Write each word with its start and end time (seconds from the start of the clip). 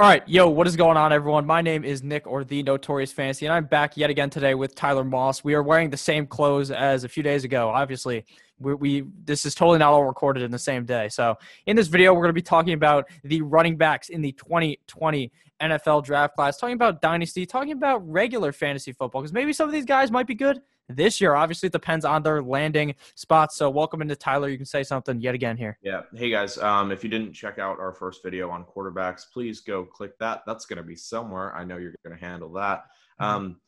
All 0.00 0.06
right, 0.06 0.22
yo, 0.28 0.48
what 0.48 0.68
is 0.68 0.76
going 0.76 0.96
on, 0.96 1.12
everyone? 1.12 1.44
My 1.44 1.60
name 1.60 1.82
is 1.82 2.04
Nick, 2.04 2.24
or 2.28 2.44
the 2.44 2.62
Notorious 2.62 3.10
Fantasy, 3.10 3.46
and 3.46 3.52
I'm 3.52 3.64
back 3.64 3.96
yet 3.96 4.10
again 4.10 4.30
today 4.30 4.54
with 4.54 4.76
Tyler 4.76 5.02
Moss. 5.02 5.42
We 5.42 5.54
are 5.54 5.62
wearing 5.64 5.90
the 5.90 5.96
same 5.96 6.24
clothes 6.24 6.70
as 6.70 7.02
a 7.02 7.08
few 7.08 7.24
days 7.24 7.42
ago. 7.42 7.68
Obviously, 7.68 8.24
we, 8.60 8.74
we 8.74 9.04
this 9.24 9.44
is 9.44 9.56
totally 9.56 9.80
not 9.80 9.92
all 9.92 10.04
recorded 10.04 10.44
in 10.44 10.52
the 10.52 10.58
same 10.58 10.84
day. 10.84 11.08
So, 11.08 11.34
in 11.66 11.74
this 11.74 11.88
video, 11.88 12.14
we're 12.14 12.20
going 12.20 12.28
to 12.28 12.32
be 12.32 12.42
talking 12.42 12.74
about 12.74 13.06
the 13.24 13.42
running 13.42 13.76
backs 13.76 14.08
in 14.08 14.22
the 14.22 14.30
2020 14.30 15.32
NFL 15.60 16.04
Draft 16.04 16.36
class, 16.36 16.58
talking 16.58 16.76
about 16.76 17.02
dynasty, 17.02 17.44
talking 17.44 17.72
about 17.72 18.08
regular 18.08 18.52
fantasy 18.52 18.92
football, 18.92 19.22
because 19.22 19.32
maybe 19.32 19.52
some 19.52 19.68
of 19.68 19.72
these 19.72 19.84
guys 19.84 20.12
might 20.12 20.28
be 20.28 20.36
good 20.36 20.60
this 20.88 21.20
year. 21.20 21.34
Obviously, 21.34 21.68
it 21.68 21.72
depends 21.72 22.04
on 22.04 22.22
their 22.22 22.42
landing 22.42 22.94
spots. 23.14 23.56
So, 23.56 23.70
welcome 23.70 24.02
into 24.02 24.16
Tyler. 24.16 24.48
You 24.48 24.56
can 24.56 24.66
say 24.66 24.82
something 24.82 25.20
yet 25.20 25.34
again 25.34 25.56
here. 25.56 25.78
Yeah. 25.82 26.02
Hey 26.14 26.30
guys. 26.30 26.58
Um, 26.58 26.90
if 26.90 27.04
you 27.04 27.10
didn't 27.10 27.32
check 27.32 27.58
out 27.58 27.78
our 27.78 27.92
first 27.92 28.22
video 28.22 28.50
on 28.50 28.64
quarterbacks, 28.64 29.22
please 29.32 29.60
go 29.60 29.84
click 29.84 30.18
that. 30.18 30.42
That's 30.46 30.66
going 30.66 30.78
to 30.78 30.82
be 30.82 30.96
somewhere. 30.96 31.54
I 31.54 31.64
know 31.64 31.76
you're 31.76 31.94
going 32.04 32.18
to 32.18 32.24
handle 32.24 32.52
that. 32.54 32.84
Mm-hmm. 33.20 33.24
Um, 33.24 33.60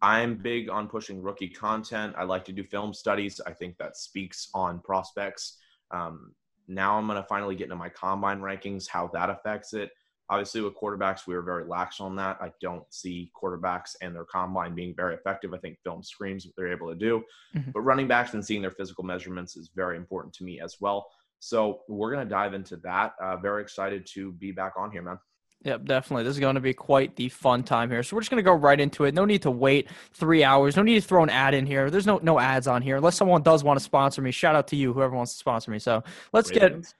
I'm 0.00 0.36
big 0.36 0.70
on 0.70 0.86
pushing 0.86 1.20
rookie 1.22 1.48
content. 1.48 2.14
I 2.16 2.24
like 2.24 2.44
to 2.46 2.52
do 2.52 2.62
film 2.62 2.94
studies. 2.94 3.40
I 3.46 3.52
think 3.52 3.78
that 3.78 3.96
speaks 3.96 4.48
on 4.54 4.80
prospects. 4.80 5.58
Um, 5.90 6.34
now 6.68 6.96
I'm 6.96 7.06
going 7.06 7.20
to 7.20 7.26
finally 7.26 7.56
get 7.56 7.64
into 7.64 7.76
my 7.76 7.88
combine 7.88 8.40
rankings, 8.40 8.86
how 8.88 9.08
that 9.08 9.30
affects 9.30 9.72
it. 9.72 9.90
Obviously, 10.30 10.60
with 10.60 10.74
quarterbacks, 10.76 11.26
we 11.26 11.34
were 11.34 11.42
very 11.42 11.64
lax 11.64 12.00
on 12.00 12.14
that. 12.16 12.38
I 12.40 12.52
don't 12.60 12.84
see 12.92 13.30
quarterbacks 13.40 13.96
and 14.02 14.14
their 14.14 14.24
combine 14.24 14.74
being 14.74 14.94
very 14.94 15.14
effective. 15.14 15.54
I 15.54 15.58
think 15.58 15.78
film 15.82 16.02
screams 16.02 16.44
what 16.44 16.54
they're 16.56 16.72
able 16.72 16.88
to 16.88 16.94
do. 16.94 17.24
Mm-hmm. 17.56 17.70
But 17.70 17.80
running 17.80 18.08
backs 18.08 18.34
and 18.34 18.44
seeing 18.44 18.60
their 18.60 18.70
physical 18.70 19.04
measurements 19.04 19.56
is 19.56 19.70
very 19.74 19.96
important 19.96 20.34
to 20.34 20.44
me 20.44 20.60
as 20.60 20.76
well. 20.80 21.06
So 21.40 21.80
we're 21.88 22.12
going 22.12 22.26
to 22.26 22.30
dive 22.30 22.52
into 22.52 22.76
that. 22.78 23.14
Uh, 23.22 23.36
very 23.36 23.62
excited 23.62 24.06
to 24.14 24.32
be 24.32 24.52
back 24.52 24.74
on 24.76 24.90
here, 24.90 25.02
man. 25.02 25.18
Yep, 25.64 25.86
definitely. 25.86 26.22
This 26.22 26.34
is 26.34 26.40
going 26.40 26.54
to 26.54 26.60
be 26.60 26.72
quite 26.72 27.16
the 27.16 27.28
fun 27.28 27.64
time 27.64 27.90
here. 27.90 28.02
So 28.04 28.14
we're 28.14 28.20
just 28.20 28.30
going 28.30 28.42
to 28.42 28.48
go 28.48 28.52
right 28.52 28.78
into 28.78 29.04
it. 29.04 29.14
No 29.14 29.24
need 29.24 29.42
to 29.42 29.50
wait 29.50 29.88
three 30.12 30.44
hours. 30.44 30.76
No 30.76 30.82
need 30.82 31.00
to 31.00 31.06
throw 31.06 31.22
an 31.24 31.30
ad 31.30 31.52
in 31.52 31.66
here. 31.66 31.90
There's 31.90 32.06
no 32.06 32.20
no 32.22 32.38
ads 32.38 32.68
on 32.68 32.80
here 32.80 32.96
unless 32.96 33.16
someone 33.16 33.42
does 33.42 33.64
want 33.64 33.78
to 33.78 33.84
sponsor 33.84 34.22
me. 34.22 34.30
Shout 34.30 34.54
out 34.54 34.68
to 34.68 34.76
you, 34.76 34.92
whoever 34.92 35.16
wants 35.16 35.32
to 35.32 35.38
sponsor 35.38 35.72
me. 35.72 35.80
So 35.80 36.04
let's 36.32 36.50
get 36.50 36.94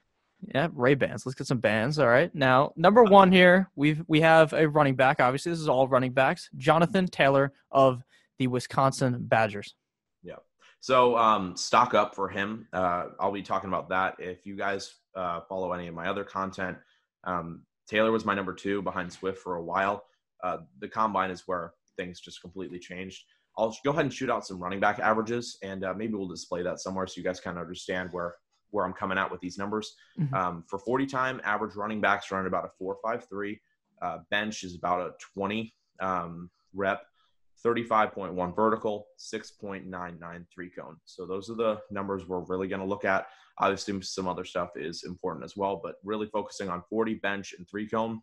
yeah, 0.47 0.69
Ray 0.73 0.95
Bans. 0.95 1.25
Let's 1.25 1.35
get 1.35 1.47
some 1.47 1.59
bands. 1.59 1.99
All 1.99 2.07
right. 2.07 2.33
Now, 2.33 2.71
number 2.75 3.03
one 3.03 3.31
here, 3.31 3.69
we've 3.75 4.03
we 4.07 4.21
have 4.21 4.53
a 4.53 4.67
running 4.67 4.95
back. 4.95 5.19
Obviously, 5.19 5.51
this 5.51 5.59
is 5.59 5.67
all 5.69 5.87
running 5.87 6.13
backs. 6.13 6.49
Jonathan 6.57 7.07
Taylor 7.07 7.51
of 7.71 8.03
the 8.37 8.47
Wisconsin 8.47 9.17
Badgers. 9.19 9.75
Yeah. 10.23 10.35
So 10.79 11.17
um, 11.17 11.57
stock 11.57 11.93
up 11.93 12.15
for 12.15 12.29
him. 12.29 12.67
Uh, 12.71 13.07
I'll 13.19 13.33
be 13.33 13.41
talking 13.41 13.67
about 13.67 13.89
that. 13.89 14.15
If 14.17 14.45
you 14.45 14.55
guys 14.55 14.95
uh, 15.15 15.41
follow 15.41 15.73
any 15.73 15.87
of 15.87 15.93
my 15.93 16.07
other 16.07 16.23
content, 16.23 16.77
um, 17.25 17.63
Taylor 17.87 18.11
was 18.11 18.23
my 18.23 18.33
number 18.33 18.53
two 18.53 18.81
behind 18.81 19.11
Swift 19.11 19.39
for 19.39 19.55
a 19.55 19.63
while. 19.63 20.05
Uh, 20.41 20.59
the 20.79 20.87
combine 20.87 21.31
is 21.31 21.43
where 21.47 21.73
things 21.97 22.21
just 22.21 22.41
completely 22.41 22.79
changed. 22.79 23.23
I'll 23.57 23.75
go 23.83 23.91
ahead 23.91 24.05
and 24.05 24.13
shoot 24.13 24.29
out 24.29 24.47
some 24.47 24.57
running 24.57 24.79
back 24.79 24.99
averages, 24.99 25.57
and 25.63 25.83
uh, 25.83 25.93
maybe 25.93 26.13
we'll 26.13 26.29
display 26.29 26.63
that 26.63 26.79
somewhere 26.79 27.07
so 27.07 27.15
you 27.17 27.23
guys 27.23 27.41
kind 27.41 27.57
of 27.57 27.61
understand 27.61 28.09
where 28.13 28.35
where 28.71 28.85
I'm 28.85 28.93
coming 28.93 29.17
out 29.17 29.31
with 29.31 29.41
these 29.41 29.57
numbers. 29.57 29.95
Mm-hmm. 30.19 30.33
Um, 30.33 30.63
for 30.67 30.79
40 30.79 31.05
time, 31.05 31.41
average 31.43 31.75
running 31.75 32.01
backs 32.01 32.31
run 32.31 32.45
about 32.45 32.65
a 32.65 32.83
4.53. 32.83 33.59
Uh, 34.01 34.19
bench 34.29 34.63
is 34.63 34.75
about 34.75 35.01
a 35.01 35.11
20 35.33 35.73
um, 35.99 36.49
rep, 36.73 37.05
35.1 37.65 38.55
vertical, 38.55 39.07
6.99 39.19 40.45
three 40.53 40.69
cone. 40.69 40.97
So 41.05 41.25
those 41.25 41.49
are 41.49 41.55
the 41.55 41.81
numbers 41.91 42.27
we're 42.27 42.39
really 42.41 42.67
going 42.67 42.81
to 42.81 42.87
look 42.87 43.05
at. 43.05 43.27
Obviously, 43.57 44.01
some 44.01 44.27
other 44.27 44.45
stuff 44.45 44.69
is 44.75 45.03
important 45.03 45.43
as 45.43 45.57
well, 45.57 45.81
but 45.83 45.95
really 46.03 46.27
focusing 46.27 46.69
on 46.69 46.83
40 46.89 47.15
bench 47.15 47.53
and 47.57 47.67
three 47.67 47.87
cone. 47.87 48.21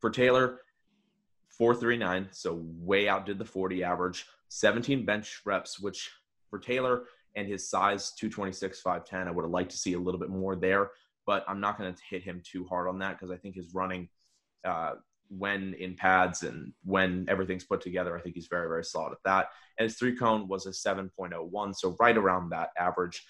For 0.00 0.10
Taylor, 0.10 0.60
439, 1.48 2.28
so 2.30 2.62
way 2.62 3.08
outdid 3.08 3.38
the 3.38 3.44
40 3.44 3.82
average. 3.82 4.26
17 4.50 5.04
bench 5.04 5.40
reps, 5.44 5.80
which 5.80 6.10
for 6.50 6.58
Taylor 6.58 7.04
and 7.38 7.48
his 7.48 7.68
size 7.68 8.12
226 8.12 8.80
510 8.80 9.28
i 9.28 9.30
would 9.30 9.44
have 9.44 9.50
liked 9.50 9.70
to 9.70 9.78
see 9.78 9.94
a 9.94 9.98
little 9.98 10.20
bit 10.20 10.28
more 10.28 10.56
there 10.56 10.90
but 11.26 11.44
i'm 11.48 11.60
not 11.60 11.78
going 11.78 11.92
to 11.92 12.02
hit 12.08 12.22
him 12.22 12.42
too 12.44 12.64
hard 12.64 12.88
on 12.88 12.98
that 12.98 13.12
because 13.12 13.30
i 13.30 13.36
think 13.36 13.54
his 13.54 13.72
running 13.74 14.08
uh, 14.64 14.94
when 15.30 15.74
in 15.74 15.94
pads 15.94 16.42
and 16.42 16.72
when 16.84 17.26
everything's 17.28 17.64
put 17.64 17.80
together 17.80 18.16
i 18.16 18.20
think 18.20 18.34
he's 18.34 18.48
very 18.48 18.68
very 18.68 18.84
solid 18.84 19.12
at 19.12 19.18
that. 19.24 19.48
And 19.78 19.84
his 19.84 19.96
three 19.96 20.16
cone 20.16 20.48
was 20.48 20.66
a 20.66 20.70
7.01 20.70 21.76
so 21.76 21.96
right 22.00 22.16
around 22.16 22.50
that 22.50 22.70
average. 22.78 23.24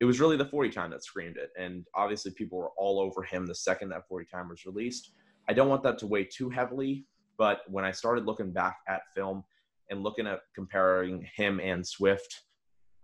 It 0.00 0.06
was 0.06 0.20
really 0.20 0.36
the 0.36 0.46
40 0.46 0.70
time 0.70 0.90
that 0.90 1.04
screamed 1.04 1.36
it 1.36 1.50
and 1.58 1.86
obviously 1.94 2.32
people 2.32 2.58
were 2.58 2.70
all 2.78 3.00
over 3.00 3.22
him 3.22 3.46
the 3.46 3.54
second 3.54 3.90
that 3.90 4.08
40 4.08 4.26
time 4.26 4.48
was 4.48 4.64
released. 4.64 5.12
I 5.48 5.52
don't 5.52 5.68
want 5.68 5.82
that 5.82 5.98
to 5.98 6.06
weigh 6.06 6.24
too 6.24 6.48
heavily 6.48 7.06
but 7.38 7.62
when 7.68 7.84
i 7.84 7.90
started 7.90 8.24
looking 8.24 8.52
back 8.52 8.78
at 8.88 9.02
film 9.14 9.42
and 9.90 10.02
looking 10.02 10.26
at 10.26 10.40
comparing 10.54 11.26
him 11.34 11.60
and 11.60 11.86
swift 11.86 12.42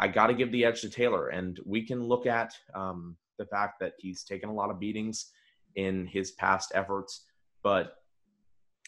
I 0.01 0.09
got 0.09 0.29
to 0.29 0.35
give 0.35 0.53
the 0.53 0.65
edge 0.65 0.81
to 0.83 0.91
Taylor. 0.91 1.29
And 1.29 1.59
we 1.65 1.85
can 1.87 2.03
look 2.03 2.27
at 2.27 2.55
um, 2.75 3.17
the 3.39 3.47
fact 3.47 3.81
that 3.81 3.95
he's 3.99 4.25
taken 4.25 4.49
a 4.49 4.55
lot 4.55 4.71
of 4.71 4.79
beatings 4.79 5.31
in 5.77 6.07
his 6.07 6.33
past 6.33 6.73
efforts, 6.75 7.25
but 7.63 7.95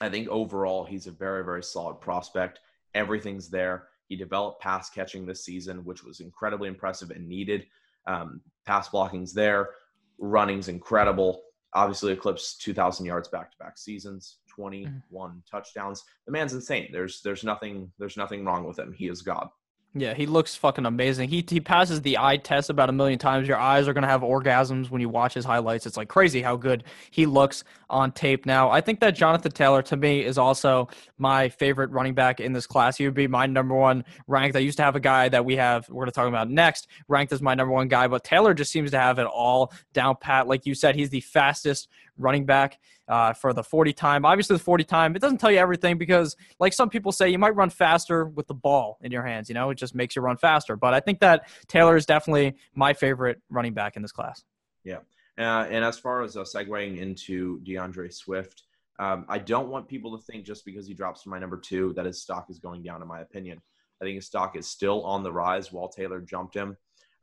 I 0.00 0.08
think 0.08 0.28
overall 0.28 0.84
he's 0.84 1.06
a 1.06 1.12
very, 1.12 1.44
very 1.44 1.62
solid 1.62 2.00
prospect. 2.00 2.60
Everything's 2.94 3.48
there. 3.48 3.88
He 4.08 4.16
developed 4.16 4.60
pass 4.60 4.90
catching 4.90 5.24
this 5.24 5.44
season, 5.44 5.84
which 5.84 6.02
was 6.02 6.20
incredibly 6.20 6.68
impressive 6.68 7.10
and 7.10 7.28
needed. 7.28 7.66
Um, 8.06 8.40
pass 8.66 8.88
blocking's 8.88 9.32
there. 9.32 9.70
Running's 10.18 10.68
incredible. 10.68 11.42
Obviously, 11.74 12.12
eclipsed 12.12 12.62
2,000 12.62 13.06
yards 13.06 13.28
back-to-back 13.28 13.78
seasons, 13.78 14.38
21 14.48 14.92
mm-hmm. 15.12 15.38
touchdowns. 15.48 16.02
The 16.26 16.32
man's 16.32 16.54
insane. 16.54 16.88
There's 16.92 17.20
there's 17.22 17.44
nothing 17.44 17.92
there's 17.98 18.16
nothing 18.16 18.44
wrong 18.44 18.64
with 18.66 18.78
him. 18.78 18.92
He 18.92 19.08
is 19.08 19.22
God. 19.22 19.48
Yeah, 19.92 20.14
he 20.14 20.26
looks 20.26 20.54
fucking 20.54 20.86
amazing. 20.86 21.30
He 21.30 21.44
he 21.48 21.58
passes 21.58 22.00
the 22.02 22.16
eye 22.18 22.36
test 22.36 22.70
about 22.70 22.88
a 22.88 22.92
million 22.92 23.18
times. 23.18 23.48
Your 23.48 23.56
eyes 23.58 23.88
are 23.88 23.92
gonna 23.92 24.06
have 24.06 24.20
orgasms 24.20 24.88
when 24.88 25.00
you 25.00 25.08
watch 25.08 25.34
his 25.34 25.44
highlights. 25.44 25.84
It's 25.84 25.96
like 25.96 26.06
crazy 26.06 26.42
how 26.42 26.54
good 26.54 26.84
he 27.10 27.26
looks 27.26 27.64
on 27.88 28.12
tape. 28.12 28.46
Now, 28.46 28.70
I 28.70 28.82
think 28.82 29.00
that 29.00 29.16
Jonathan 29.16 29.50
Taylor 29.50 29.82
to 29.82 29.96
me 29.96 30.24
is 30.24 30.38
also 30.38 30.88
my 31.18 31.48
favorite 31.48 31.90
running 31.90 32.14
back 32.14 32.38
in 32.38 32.52
this 32.52 32.68
class. 32.68 32.98
He 32.98 33.04
would 33.04 33.14
be 33.14 33.26
my 33.26 33.46
number 33.46 33.74
one 33.74 34.04
ranked. 34.28 34.54
I 34.54 34.60
used 34.60 34.76
to 34.76 34.84
have 34.84 34.94
a 34.94 35.00
guy 35.00 35.28
that 35.28 35.44
we 35.44 35.56
have 35.56 35.88
we're 35.88 36.04
gonna 36.04 36.12
talk 36.12 36.28
about 36.28 36.48
next 36.48 36.86
ranked 37.08 37.32
as 37.32 37.42
my 37.42 37.56
number 37.56 37.74
one 37.74 37.88
guy, 37.88 38.06
but 38.06 38.22
Taylor 38.22 38.54
just 38.54 38.70
seems 38.70 38.92
to 38.92 38.98
have 39.00 39.18
it 39.18 39.26
all 39.26 39.72
down 39.92 40.14
pat. 40.20 40.46
Like 40.46 40.66
you 40.66 40.74
said, 40.76 40.94
he's 40.94 41.10
the 41.10 41.20
fastest 41.20 41.88
running 42.20 42.46
back 42.46 42.78
uh, 43.08 43.32
for 43.32 43.52
the 43.52 43.62
40 43.62 43.92
time. 43.92 44.24
Obviously, 44.24 44.56
the 44.56 44.62
40 44.62 44.84
time, 44.84 45.16
it 45.16 45.22
doesn't 45.22 45.38
tell 45.38 45.50
you 45.50 45.58
everything 45.58 45.98
because, 45.98 46.36
like 46.58 46.72
some 46.72 46.88
people 46.88 47.12
say, 47.12 47.28
you 47.28 47.38
might 47.38 47.56
run 47.56 47.70
faster 47.70 48.26
with 48.26 48.46
the 48.46 48.54
ball 48.54 48.98
in 49.02 49.10
your 49.10 49.24
hands. 49.24 49.48
You 49.48 49.54
know, 49.54 49.70
it 49.70 49.76
just 49.76 49.94
makes 49.94 50.14
you 50.14 50.22
run 50.22 50.36
faster. 50.36 50.76
But 50.76 50.94
I 50.94 51.00
think 51.00 51.20
that 51.20 51.48
Taylor 51.66 51.96
is 51.96 52.06
definitely 52.06 52.54
my 52.74 52.92
favorite 52.92 53.40
running 53.48 53.74
back 53.74 53.96
in 53.96 54.02
this 54.02 54.12
class. 54.12 54.44
Yeah. 54.84 54.98
Uh, 55.38 55.66
and 55.70 55.84
as 55.84 55.98
far 55.98 56.22
as 56.22 56.36
uh, 56.36 56.42
segueing 56.42 56.98
into 56.98 57.60
D'Andre 57.60 58.10
Swift, 58.10 58.64
um, 58.98 59.24
I 59.28 59.38
don't 59.38 59.68
want 59.68 59.88
people 59.88 60.16
to 60.16 60.22
think 60.22 60.44
just 60.44 60.64
because 60.66 60.86
he 60.86 60.92
drops 60.92 61.22
to 61.22 61.30
my 61.30 61.38
number 61.38 61.56
two 61.56 61.94
that 61.94 62.04
his 62.04 62.20
stock 62.20 62.50
is 62.50 62.58
going 62.58 62.82
down, 62.82 63.00
in 63.00 63.08
my 63.08 63.20
opinion. 63.20 63.60
I 64.00 64.04
think 64.04 64.16
his 64.16 64.26
stock 64.26 64.56
is 64.56 64.66
still 64.66 65.02
on 65.04 65.22
the 65.22 65.32
rise 65.32 65.72
while 65.72 65.88
Taylor 65.88 66.20
jumped 66.20 66.54
him. 66.54 66.76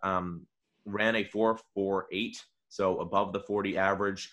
Um, 0.03 0.47
ran 0.85 1.15
a 1.15 1.23
4 1.23 1.59
4 1.73 2.07
8, 2.11 2.45
so 2.69 2.99
above 2.99 3.33
the 3.33 3.39
40 3.41 3.77
average 3.77 4.31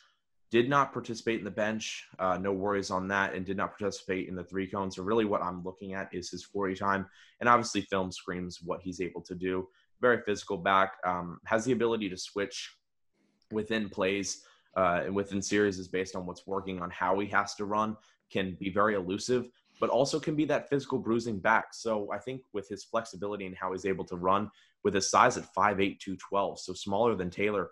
did 0.55 0.69
not 0.69 0.93
participate 0.93 1.41
in 1.41 1.45
the 1.45 1.51
bench. 1.51 2.07
Uh, 2.21 2.39
no 2.39 2.53
worries 2.53 2.89
on 2.89 3.09
that, 3.09 3.35
and 3.35 3.45
did 3.45 3.57
not 3.57 3.77
participate 3.77 4.29
in 4.29 4.37
the 4.37 4.45
three 4.45 4.69
cones. 4.69 4.95
So 4.95 5.03
really, 5.03 5.25
what 5.25 5.43
I'm 5.43 5.65
looking 5.65 5.95
at 5.95 6.09
is 6.15 6.31
his 6.31 6.45
40 6.45 6.77
time, 6.77 7.07
and 7.41 7.49
obviously, 7.49 7.81
film 7.81 8.13
screams 8.13 8.61
what 8.63 8.81
he's 8.81 9.01
able 9.01 9.21
to 9.23 9.35
do. 9.35 9.67
Very 10.01 10.23
physical 10.23 10.57
back, 10.57 10.93
um, 11.05 11.41
has 11.45 11.65
the 11.65 11.73
ability 11.73 12.09
to 12.09 12.17
switch 12.17 12.77
within 13.51 13.89
plays 13.89 14.45
uh, 14.77 15.01
and 15.05 15.13
within 15.13 15.43
series 15.43 15.81
is 15.81 15.89
based 15.89 16.15
on 16.15 16.25
what's 16.25 16.47
working 16.47 16.81
on 16.81 16.89
how 16.91 17.19
he 17.19 17.27
has 17.27 17.57
to 17.57 17.65
run. 17.65 17.97
Can 18.31 18.57
be 18.61 18.71
very 18.71 18.95
elusive, 18.95 19.51
but 19.81 19.91
also 19.91 20.21
can 20.21 20.37
be 20.37 20.45
that 20.45 20.69
physical 20.69 21.01
bruising 21.01 21.41
back. 21.41 21.75
So 21.75 22.13
I 22.13 22.19
think 22.19 22.43
with 22.53 22.69
his 22.69 22.85
flexibility 22.85 23.47
and 23.47 23.57
how 23.57 23.73
he's 23.73 23.87
able 23.87 24.05
to 24.05 24.17
run 24.17 24.53
with 24.85 24.95
his 24.95 25.11
size 25.11 25.37
at 25.37 25.53
5'8", 25.53 25.99
212, 25.99 26.61
so 26.61 26.73
smaller 26.75 27.17
than 27.17 27.29
Taylor 27.29 27.71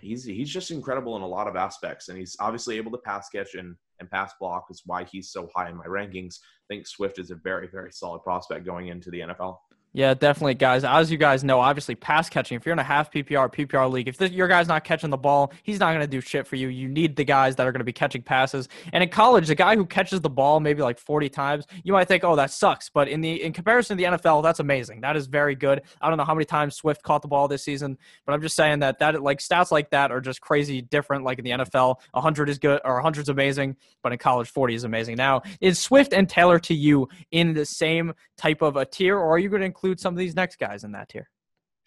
he's 0.00 0.24
he's 0.24 0.50
just 0.50 0.70
incredible 0.70 1.16
in 1.16 1.22
a 1.22 1.26
lot 1.26 1.46
of 1.46 1.56
aspects, 1.56 2.08
and 2.08 2.18
he's 2.18 2.36
obviously 2.40 2.76
able 2.76 2.90
to 2.92 2.98
pass 2.98 3.28
catch 3.28 3.54
and 3.54 3.76
and 3.98 4.10
pass 4.10 4.32
block 4.40 4.66
is 4.70 4.82
why 4.86 5.04
he's 5.04 5.30
so 5.30 5.48
high 5.54 5.68
in 5.68 5.76
my 5.76 5.84
rankings. 5.84 6.36
I 6.40 6.74
think 6.74 6.86
Swift 6.86 7.18
is 7.18 7.30
a 7.30 7.36
very 7.36 7.68
very 7.68 7.92
solid 7.92 8.22
prospect 8.22 8.64
going 8.64 8.88
into 8.88 9.10
the 9.10 9.20
NFL. 9.20 9.58
Yeah, 9.92 10.14
definitely, 10.14 10.54
guys. 10.54 10.84
As 10.84 11.10
you 11.10 11.18
guys 11.18 11.42
know, 11.42 11.58
obviously, 11.58 11.96
pass 11.96 12.30
catching. 12.30 12.56
If 12.56 12.64
you're 12.64 12.72
in 12.72 12.78
a 12.78 12.84
half 12.84 13.10
PPR, 13.10 13.52
PPR 13.52 13.90
league, 13.90 14.06
if 14.06 14.16
this, 14.18 14.30
your 14.30 14.46
guy's 14.46 14.68
not 14.68 14.84
catching 14.84 15.10
the 15.10 15.16
ball, 15.16 15.52
he's 15.64 15.80
not 15.80 15.88
going 15.90 16.00
to 16.00 16.06
do 16.06 16.20
shit 16.20 16.46
for 16.46 16.54
you. 16.54 16.68
You 16.68 16.86
need 16.86 17.16
the 17.16 17.24
guys 17.24 17.56
that 17.56 17.66
are 17.66 17.72
going 17.72 17.80
to 17.80 17.84
be 17.84 17.92
catching 17.92 18.22
passes. 18.22 18.68
And 18.92 19.02
in 19.02 19.08
college, 19.08 19.48
the 19.48 19.56
guy 19.56 19.74
who 19.74 19.84
catches 19.84 20.20
the 20.20 20.30
ball 20.30 20.60
maybe 20.60 20.80
like 20.80 20.96
40 20.96 21.28
times, 21.28 21.66
you 21.82 21.92
might 21.92 22.06
think, 22.06 22.22
oh, 22.22 22.36
that 22.36 22.52
sucks. 22.52 22.88
But 22.88 23.08
in 23.08 23.20
the 23.20 23.42
in 23.42 23.52
comparison 23.52 23.96
to 23.96 24.04
the 24.04 24.16
NFL, 24.16 24.44
that's 24.44 24.60
amazing. 24.60 25.00
That 25.00 25.16
is 25.16 25.26
very 25.26 25.56
good. 25.56 25.82
I 26.00 26.08
don't 26.08 26.18
know 26.18 26.24
how 26.24 26.34
many 26.34 26.44
times 26.44 26.76
Swift 26.76 27.02
caught 27.02 27.22
the 27.22 27.28
ball 27.28 27.48
this 27.48 27.64
season, 27.64 27.98
but 28.24 28.32
I'm 28.32 28.42
just 28.42 28.54
saying 28.54 28.78
that 28.80 29.00
that 29.00 29.20
like 29.20 29.40
stats 29.40 29.72
like 29.72 29.90
that 29.90 30.12
are 30.12 30.20
just 30.20 30.40
crazy 30.40 30.82
different. 30.82 31.24
Like 31.24 31.40
in 31.40 31.44
the 31.44 31.50
NFL, 31.50 31.96
100 32.12 32.48
is 32.48 32.58
good 32.58 32.80
or 32.84 32.94
100 32.94 33.22
is 33.22 33.28
amazing, 33.28 33.76
but 34.04 34.12
in 34.12 34.18
college, 34.18 34.48
40 34.50 34.72
is 34.76 34.84
amazing. 34.84 35.16
Now, 35.16 35.42
is 35.60 35.80
Swift 35.80 36.12
and 36.12 36.28
Taylor 36.28 36.60
to 36.60 36.74
you 36.74 37.08
in 37.32 37.54
the 37.54 37.66
same 37.66 38.14
type 38.38 38.62
of 38.62 38.76
a 38.76 38.84
tier, 38.84 39.16
or 39.16 39.34
are 39.34 39.38
you 39.38 39.48
going 39.48 39.62
to 39.62 39.79
include 39.80 40.00
some 40.00 40.14
of 40.14 40.18
these 40.18 40.36
next 40.36 40.58
guys 40.58 40.84
in 40.84 40.92
that 40.92 41.08
tier? 41.08 41.28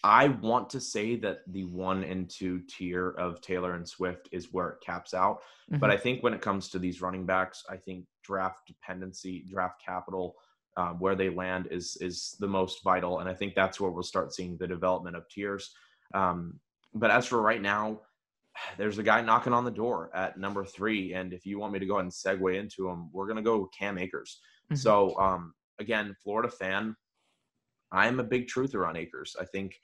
I 0.03 0.27
want 0.27 0.69
to 0.71 0.81
say 0.81 1.15
that 1.17 1.39
the 1.47 1.63
one 1.65 2.03
and 2.03 2.29
two 2.29 2.61
tier 2.67 3.11
of 3.11 3.39
Taylor 3.39 3.75
and 3.75 3.87
Swift 3.87 4.27
is 4.31 4.51
where 4.51 4.69
it 4.69 4.81
caps 4.85 5.13
out. 5.13 5.41
Mm-hmm. 5.71 5.77
But 5.77 5.91
I 5.91 5.97
think 5.97 6.23
when 6.23 6.33
it 6.33 6.41
comes 6.41 6.67
to 6.69 6.79
these 6.79 7.01
running 7.01 7.25
backs, 7.25 7.63
I 7.69 7.77
think 7.77 8.05
draft 8.23 8.67
dependency, 8.67 9.45
draft 9.49 9.81
capital, 9.85 10.35
um, 10.75 10.99
where 10.99 11.15
they 11.15 11.29
land 11.29 11.67
is 11.71 11.97
is 12.01 12.35
the 12.39 12.47
most 12.47 12.83
vital, 12.83 13.19
and 13.19 13.29
I 13.29 13.33
think 13.33 13.53
that's 13.53 13.79
where 13.79 13.91
we'll 13.91 14.03
start 14.03 14.33
seeing 14.33 14.57
the 14.57 14.67
development 14.67 15.15
of 15.15 15.29
tiers. 15.29 15.71
Um, 16.15 16.59
but 16.95 17.11
as 17.11 17.27
for 17.27 17.41
right 17.41 17.61
now, 17.61 18.01
there's 18.77 18.97
a 18.97 19.03
guy 19.03 19.21
knocking 19.21 19.53
on 19.53 19.65
the 19.65 19.71
door 19.71 20.09
at 20.15 20.37
number 20.37 20.65
three, 20.65 21.13
and 21.13 21.31
if 21.31 21.45
you 21.45 21.59
want 21.59 21.73
me 21.73 21.79
to 21.79 21.85
go 21.85 21.95
ahead 21.95 22.05
and 22.05 22.11
segue 22.11 22.59
into 22.59 22.89
him, 22.89 23.09
we're 23.13 23.27
gonna 23.27 23.43
go 23.43 23.69
Cam 23.77 23.99
Akers. 23.99 24.41
Mm-hmm. 24.65 24.75
So 24.77 25.17
um, 25.19 25.53
again, 25.79 26.15
Florida 26.23 26.49
fan, 26.49 26.95
I'm 27.93 28.19
a 28.19 28.23
big 28.23 28.47
truther 28.47 28.87
on 28.87 28.97
Akers. 28.97 29.35
I 29.39 29.45
think 29.45 29.79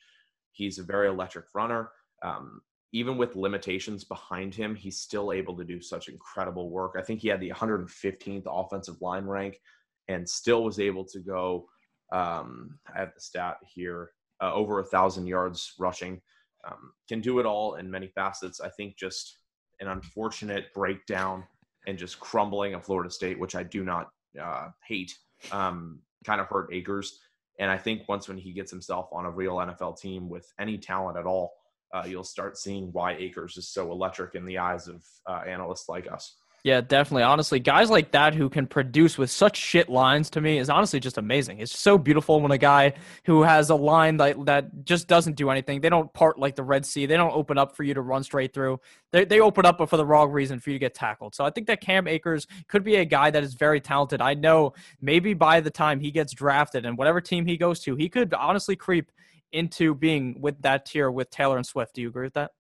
he's 0.52 0.80
a 0.80 0.84
very 0.84 1.08
electric 1.08 1.46
runner. 1.54 1.92
Um, 2.24 2.62
even 2.92 3.18
with 3.18 3.36
limitations 3.36 4.04
behind 4.04 4.56
him, 4.56 4.76
he's 4.76 5.00
still 5.00 5.32
able 5.32 5.56
to 5.56 5.64
do 5.64 5.80
such 5.80 6.08
incredible 6.08 6.72
work. 6.72 6.96
I 6.98 7.04
think 7.04 7.22
he 7.22 7.28
had 7.28 7.40
the 7.40 7.52
115th 7.52 8.44
offensive 8.48 9.00
line 9.00 9.26
rank 9.26 9.62
and 10.08 10.28
still 10.28 10.64
was 10.64 10.80
able 10.80 11.06
to 11.06 11.20
go. 11.20 11.68
Um, 12.12 12.80
I 12.94 13.00
have 13.00 13.14
the 13.14 13.22
stat 13.22 13.58
here 13.64 14.10
uh, 14.42 14.52
over 14.54 14.80
a 14.80 14.86
thousand 14.86 15.28
yards 15.28 15.74
rushing. 15.80 16.20
Um, 16.68 16.92
can 17.08 17.22
do 17.22 17.40
it 17.40 17.46
all 17.46 17.76
in 17.76 17.90
many 17.90 18.08
facets. 18.08 18.60
I 18.60 18.70
think 18.70 18.98
just 18.98 19.38
an 19.80 19.88
unfortunate 19.88 20.74
breakdown 20.74 21.44
and 21.88 21.98
just 21.98 22.20
crumbling 22.20 22.74
of 22.74 22.84
Florida 22.84 23.10
State, 23.10 23.40
which 23.40 23.56
I 23.56 23.64
do 23.64 23.84
not 23.84 24.10
uh, 24.42 24.70
hate, 24.86 25.16
um, 25.52 26.00
kind 26.26 26.42
of 26.42 26.48
hurt 26.48 26.74
Akers. 26.74 27.20
And 27.60 27.70
I 27.70 27.78
think 27.78 28.08
once 28.08 28.28
when 28.28 28.38
he 28.38 28.54
gets 28.54 28.72
himself 28.72 29.10
on 29.12 29.26
a 29.26 29.32
real 29.32 29.58
NFL 29.58 30.00
team 30.00 30.30
with 30.30 30.52
any 30.60 30.78
talent 30.78 31.18
at 31.18 31.26
all, 31.26 31.54
uh, 31.94 32.04
you'll 32.08 32.24
start 32.24 32.58
seeing 32.58 32.92
why 32.94 33.14
Akers 33.14 33.58
is 33.58 33.68
so 33.68 33.92
electric 33.92 34.36
in 34.36 34.46
the 34.46 34.58
eyes 34.58 34.88
of 34.88 35.06
uh, 35.28 35.42
analysts 35.46 35.90
like 35.90 36.10
us. 36.12 36.36
Yeah, 36.64 36.82
definitely. 36.82 37.24
Honestly, 37.24 37.60
guys 37.60 37.90
like 37.90 38.12
that 38.12 38.36
who 38.36 38.50
can 38.50 38.68
produce 38.68 39.18
with 39.18 39.32
such 39.32 39.56
shit 39.56 39.88
lines 39.88 40.30
to 40.32 40.42
me 40.42 40.58
is 40.58 40.70
honestly 40.70 41.00
just 41.00 41.18
amazing. 41.18 41.60
It's 41.60 41.78
so 41.78 41.98
beautiful 41.98 42.42
when 42.42 42.52
a 42.52 42.58
guy 42.58 42.94
who 43.24 43.44
has 43.44 43.70
a 43.70 43.76
line 43.76 44.18
that 44.18 44.46
that 44.46 44.84
just 44.84 45.08
doesn't 45.08 45.36
do 45.38 45.50
anything. 45.50 45.80
They 45.80 45.90
don't 45.90 46.12
part 46.14 46.38
like 46.38 46.56
the 46.56 46.64
Red 46.64 46.86
Sea. 46.86 47.06
They 47.06 47.16
don't 47.16 47.34
open 47.34 47.58
up 47.58 47.78
for 47.78 47.84
you 47.84 47.94
to 47.94 48.02
run 48.02 48.24
straight 48.24 48.54
through. 48.54 48.82
They 49.12 49.24
they 49.24 49.40
open 49.40 49.66
up 49.66 49.78
but 49.78 49.90
for 49.90 49.96
the 49.96 50.06
wrong 50.06 50.32
reason 50.32 50.60
for 50.60 50.70
you 50.70 50.76
to 50.76 50.80
get 50.80 50.94
tackled. 50.94 51.34
So 51.34 51.46
I 51.46 51.50
think 51.50 51.68
that 51.68 51.80
Cam 51.80 52.08
Akers 52.08 52.46
could 52.68 52.84
be 52.84 52.98
a 52.98 53.06
guy 53.06 53.32
that 53.32 53.44
is 53.44 53.54
very 53.54 53.80
talented. 53.80 54.22
I 54.22 54.34
know 54.34 54.74
maybe 55.00 55.34
by 55.34 55.62
the 55.62 55.72
time 55.72 56.02
he 56.02 56.12
gets 56.12 56.34
drafted 56.34 56.86
and 56.86 56.98
whatever 56.98 57.22
team 57.22 57.46
he 57.46 57.56
goes 57.56 57.80
to, 57.82 57.96
he 57.96 58.10
could 58.10 58.34
honestly 58.34 58.76
creep 58.76 59.12
into 59.54 59.96
being 59.96 60.40
with 60.42 60.62
that 60.62 60.86
tier 60.86 61.10
with 61.10 61.30
Taylor 61.30 61.56
and 61.56 61.66
Swift. 61.66 61.96
Do 61.96 62.02
you 62.02 62.10
agree 62.10 62.26
with 62.26 62.34
that? 62.34 62.52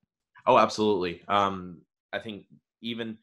Oh, 0.47 0.57
absolutely. 0.57 1.21
Um, 1.27 1.81
I 2.13 2.19
think 2.19 2.45
even 2.81 3.17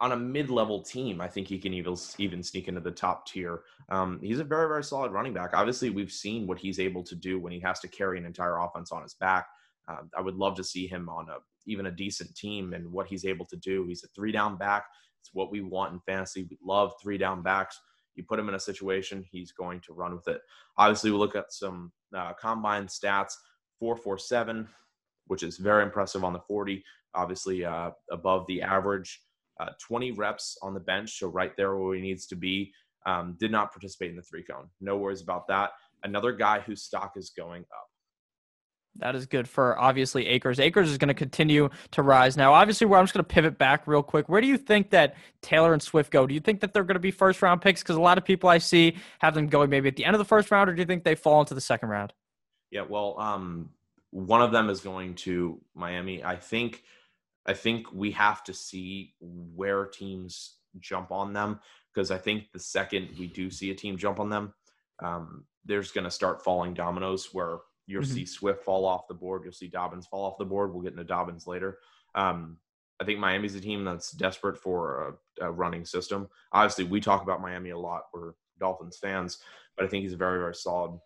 on 0.00 0.12
a 0.12 0.16
mid-level 0.16 0.82
team, 0.82 1.20
I 1.20 1.28
think 1.28 1.46
he 1.46 1.58
can 1.58 1.72
even 1.72 1.94
even 2.18 2.42
sneak 2.42 2.68
into 2.68 2.80
the 2.80 2.90
top 2.90 3.26
tier. 3.26 3.62
Um, 3.90 4.18
he's 4.22 4.40
a 4.40 4.44
very 4.44 4.66
very 4.66 4.82
solid 4.82 5.12
running 5.12 5.32
back. 5.32 5.50
Obviously, 5.54 5.90
we've 5.90 6.12
seen 6.12 6.46
what 6.46 6.58
he's 6.58 6.80
able 6.80 7.02
to 7.04 7.14
do 7.14 7.38
when 7.38 7.52
he 7.52 7.60
has 7.60 7.80
to 7.80 7.88
carry 7.88 8.18
an 8.18 8.26
entire 8.26 8.58
offense 8.58 8.90
on 8.90 9.02
his 9.02 9.14
back. 9.14 9.46
Uh, 9.88 10.02
I 10.16 10.20
would 10.20 10.34
love 10.34 10.56
to 10.56 10.64
see 10.64 10.86
him 10.86 11.08
on 11.08 11.28
a 11.28 11.38
even 11.66 11.86
a 11.86 11.90
decent 11.90 12.34
team 12.34 12.72
and 12.72 12.90
what 12.90 13.06
he's 13.06 13.24
able 13.24 13.46
to 13.46 13.56
do. 13.56 13.86
He's 13.86 14.02
a 14.04 14.08
three 14.08 14.32
down 14.32 14.56
back. 14.56 14.86
It's 15.20 15.30
what 15.32 15.50
we 15.50 15.60
want 15.60 15.92
in 15.92 16.00
fantasy. 16.00 16.46
We 16.50 16.58
love 16.64 16.94
three 17.00 17.18
down 17.18 17.42
backs. 17.42 17.78
You 18.14 18.24
put 18.24 18.38
him 18.38 18.48
in 18.48 18.54
a 18.56 18.60
situation, 18.60 19.24
he's 19.30 19.52
going 19.52 19.80
to 19.82 19.92
run 19.92 20.14
with 20.14 20.26
it. 20.26 20.40
Obviously, 20.76 21.12
we 21.12 21.18
look 21.18 21.36
at 21.36 21.52
some 21.52 21.92
uh, 22.16 22.32
combine 22.34 22.86
stats: 22.86 23.34
four 23.78 23.96
four 23.96 24.18
seven, 24.18 24.66
which 25.28 25.44
is 25.44 25.58
very 25.58 25.84
impressive 25.84 26.24
on 26.24 26.32
the 26.32 26.40
forty. 26.40 26.82
Obviously, 27.14 27.64
uh, 27.64 27.90
above 28.10 28.44
the 28.48 28.60
average 28.60 29.22
uh, 29.60 29.70
20 29.86 30.12
reps 30.12 30.56
on 30.62 30.74
the 30.74 30.80
bench, 30.80 31.18
so 31.18 31.28
right 31.28 31.56
there 31.56 31.76
where 31.76 31.94
he 31.94 32.00
needs 32.00 32.26
to 32.26 32.36
be. 32.36 32.72
Um, 33.06 33.36
did 33.38 33.50
not 33.50 33.72
participate 33.72 34.10
in 34.10 34.16
the 34.16 34.22
three 34.22 34.42
cone. 34.42 34.68
No 34.80 34.96
worries 34.96 35.22
about 35.22 35.46
that. 35.48 35.70
Another 36.02 36.32
guy 36.32 36.60
whose 36.60 36.82
stock 36.82 37.12
is 37.16 37.30
going 37.30 37.62
up. 37.62 37.88
That 38.96 39.14
is 39.14 39.26
good 39.26 39.48
for 39.48 39.78
obviously 39.78 40.26
Akers. 40.26 40.58
Akers 40.58 40.90
is 40.90 40.98
going 40.98 41.08
to 41.08 41.14
continue 41.14 41.68
to 41.92 42.02
rise. 42.02 42.36
Now, 42.36 42.52
obviously, 42.52 42.86
where 42.86 42.98
I'm 42.98 43.06
just 43.06 43.14
going 43.14 43.24
to 43.24 43.28
pivot 43.28 43.56
back 43.56 43.86
real 43.86 44.02
quick. 44.02 44.28
Where 44.28 44.40
do 44.40 44.46
you 44.46 44.58
think 44.58 44.90
that 44.90 45.14
Taylor 45.40 45.72
and 45.72 45.80
Swift 45.80 46.10
go? 46.10 46.26
Do 46.26 46.34
you 46.34 46.40
think 46.40 46.60
that 46.60 46.74
they're 46.74 46.82
going 46.82 46.96
to 46.96 47.00
be 47.00 47.12
first 47.12 47.40
round 47.40 47.62
picks? 47.62 47.82
Because 47.82 47.96
a 47.96 48.00
lot 48.00 48.18
of 48.18 48.24
people 48.24 48.48
I 48.48 48.58
see 48.58 48.96
have 49.20 49.34
them 49.34 49.46
going 49.46 49.70
maybe 49.70 49.88
at 49.88 49.96
the 49.96 50.04
end 50.04 50.14
of 50.14 50.18
the 50.18 50.24
first 50.24 50.50
round, 50.50 50.68
or 50.68 50.74
do 50.74 50.82
you 50.82 50.86
think 50.86 51.04
they 51.04 51.14
fall 51.14 51.40
into 51.40 51.54
the 51.54 51.60
second 51.60 51.90
round? 51.90 52.12
Yeah, 52.70 52.82
well, 52.88 53.18
um, 53.18 53.70
one 54.10 54.42
of 54.42 54.52
them 54.52 54.68
is 54.68 54.80
going 54.80 55.14
to 55.14 55.60
Miami. 55.74 56.24
I 56.24 56.36
think 56.36 56.82
I 57.48 57.54
think 57.54 57.90
we 57.92 58.10
have 58.12 58.44
to 58.44 58.52
see 58.52 59.14
where 59.20 59.86
teams 59.86 60.58
jump 60.78 61.10
on 61.10 61.32
them 61.32 61.60
because 61.92 62.10
I 62.10 62.18
think 62.18 62.52
the 62.52 62.58
second 62.58 63.08
we 63.18 63.26
do 63.26 63.50
see 63.50 63.70
a 63.70 63.74
team 63.74 63.96
jump 63.96 64.20
on 64.20 64.28
them, 64.28 64.52
um, 65.02 65.44
there's 65.64 65.90
going 65.90 66.04
to 66.04 66.10
start 66.10 66.44
falling 66.44 66.74
dominoes 66.74 67.30
where 67.32 67.60
you'll 67.86 68.02
mm-hmm. 68.02 68.12
see 68.12 68.26
Swift 68.26 68.62
fall 68.62 68.84
off 68.84 69.08
the 69.08 69.14
board, 69.14 69.42
you'll 69.44 69.52
see 69.54 69.66
Dobbins 69.66 70.06
fall 70.06 70.26
off 70.26 70.36
the 70.38 70.44
board. 70.44 70.72
We'll 70.72 70.82
get 70.82 70.92
into 70.92 71.04
Dobbins 71.04 71.46
later. 71.46 71.78
Um, 72.14 72.58
I 73.00 73.04
think 73.04 73.18
Miami's 73.18 73.54
a 73.54 73.60
team 73.60 73.82
that's 73.82 74.12
desperate 74.12 74.58
for 74.58 75.18
a, 75.40 75.46
a, 75.46 75.50
running 75.50 75.86
system. 75.86 76.28
Obviously, 76.52 76.84
we 76.84 77.00
talk 77.00 77.22
about 77.22 77.40
Miami 77.40 77.70
a 77.70 77.78
lot. 77.78 78.04
We're 78.12 78.32
Dolphins 78.60 78.98
fans, 78.98 79.38
but 79.76 79.86
I 79.86 79.88
think 79.88 80.02
he's 80.02 80.14
a 80.14 80.16
very, 80.16 80.38
very 80.38 80.54
solid. 80.54 81.00